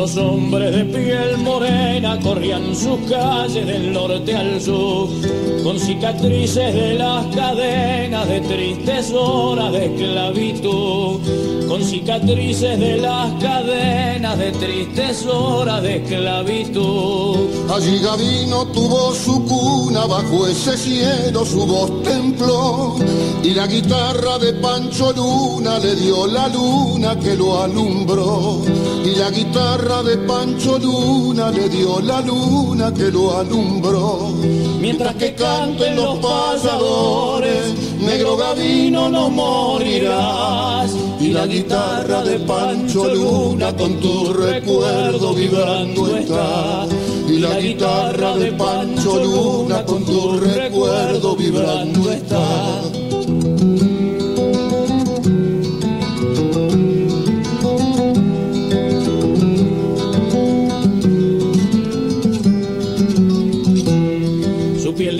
[0.00, 5.10] Los hombres de piel morena corrían sus calles del norte al sur,
[5.62, 11.20] con cicatrices de las cadenas de tristes horas de esclavitud,
[11.68, 17.36] con cicatrices de las cadenas de tristes horas de esclavitud.
[17.70, 22.96] Allí Gavino tuvo su cuna, bajo ese cielo su voz templó,
[23.42, 28.62] y la guitarra de Pancho Luna le dio la luna que lo alumbró,
[29.04, 34.32] y la guitarra de Pancho Luna le dio la luna que lo alumbró.
[34.80, 40.92] Mientras que canten los pasadores, negro gavino no morirás.
[41.18, 46.86] Y la guitarra de Pancho Luna con tu recuerdo vibrando está.
[47.28, 53.89] Y la guitarra de Pancho Luna con tu recuerdo vibrando está.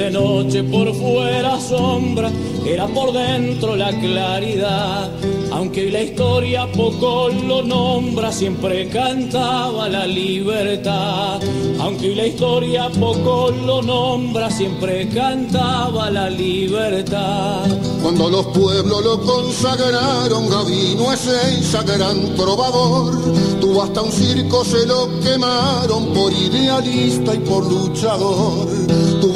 [0.08, 2.30] Noche por fuera sombra,
[2.64, 5.10] era por dentro la claridad.
[5.50, 11.40] Aunque la historia poco lo nombra, siempre cantaba la libertad.
[11.80, 17.66] Aunque la historia poco lo nombra, siempre cantaba la libertad.
[18.02, 23.60] Cuando los pueblos lo consagraron, Gavino es ese gran trovador.
[23.60, 28.68] Tuvo hasta un circo, se lo quemaron por idealista y por luchador.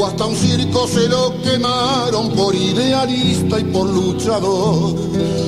[0.06, 4.94] Hasta un circo, se lo quemaron por idealista y por luchador.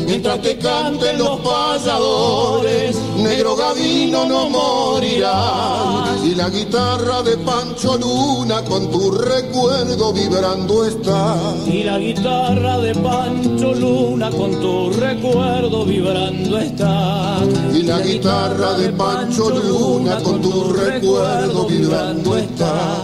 [0.07, 6.17] Mientras que canten los payadores, negro Gavino no morirá.
[6.25, 11.37] Y la guitarra de Pancho Luna con tu recuerdo vibrando está.
[11.67, 17.39] Y la guitarra de Pancho Luna con tu recuerdo vibrando está.
[17.75, 23.03] Y la guitarra de Pancho Luna con tu recuerdo vibrando está.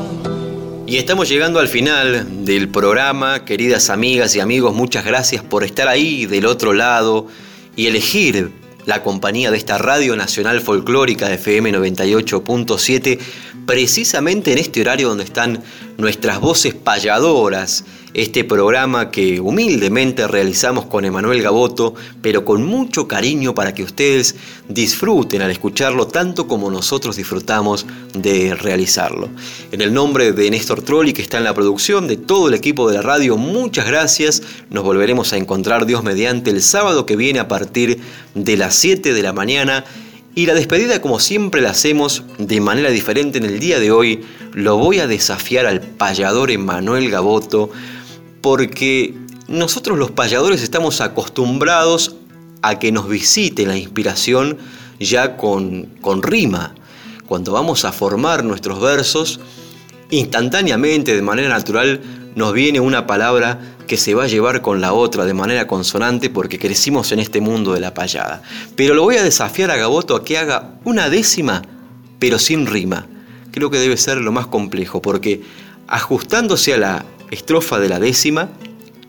[0.93, 5.88] Y estamos llegando al final del programa, queridas amigas y amigos, muchas gracias por estar
[5.88, 7.28] ahí del otro lado
[7.74, 8.51] y elegir
[8.84, 13.18] la compañía de esta Radio Nacional Folclórica FM 98.7,
[13.64, 15.62] precisamente en este horario donde están
[15.97, 23.54] nuestras voces payadoras, este programa que humildemente realizamos con Emanuel Gaboto, pero con mucho cariño
[23.54, 24.36] para que ustedes
[24.68, 29.30] disfruten al escucharlo tanto como nosotros disfrutamos de realizarlo.
[29.70, 32.88] En el nombre de Néstor Trolli, que está en la producción, de todo el equipo
[32.88, 34.42] de la radio, muchas gracias.
[34.70, 37.98] Nos volveremos a encontrar Dios mediante el sábado que viene a partir
[38.34, 39.84] de las 7 de la mañana.
[40.34, 44.24] Y la despedida, como siempre la hacemos de manera diferente en el día de hoy,
[44.54, 47.70] lo voy a desafiar al payador Emanuel Gaboto
[48.43, 49.14] porque
[49.49, 52.16] nosotros los payadores estamos acostumbrados
[52.61, 54.59] a que nos visite la inspiración
[55.01, 56.74] ya con, con rima.
[57.26, 59.40] Cuando vamos a formar nuestros versos,
[60.11, 62.01] instantáneamente, de manera natural,
[62.34, 66.30] nos viene una palabra que se va a llevar con la otra de manera consonante
[66.30, 68.43] porque crecimos en este mundo de la payada.
[68.76, 71.62] Pero lo voy a desafiar a Gaboto a que haga una décima,
[72.18, 73.07] pero sin rima.
[73.51, 75.43] Creo que debe ser lo más complejo porque
[75.88, 78.51] ajustándose a la estrofa de la décima,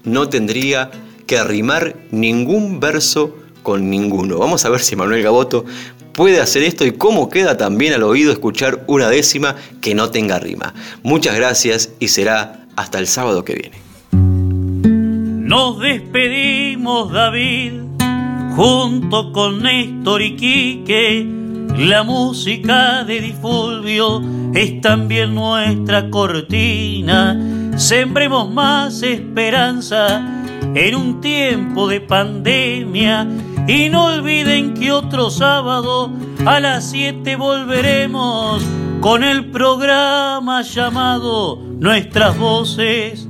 [0.03, 0.89] no tendría
[1.27, 4.37] que rimar ningún verso con ninguno.
[4.37, 5.65] Vamos a ver si Manuel Gaboto
[6.13, 10.39] puede hacer esto y cómo queda también al oído escuchar una décima que no tenga
[10.39, 10.73] rima.
[11.03, 13.77] Muchas gracias y será hasta el sábado que viene.
[14.11, 17.73] Nos despedimos, David,
[18.55, 21.27] junto con Néstor y Quique.
[21.77, 24.21] La música de Difulvio
[24.53, 30.21] es también nuestra cortina Sembremos más esperanza
[30.75, 33.27] en un tiempo de pandemia.
[33.67, 36.11] Y no olviden que otro sábado
[36.45, 38.63] a las 7 volveremos
[38.99, 43.27] con el programa llamado Nuestras Voces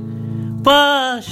[0.62, 1.24] Payadoras.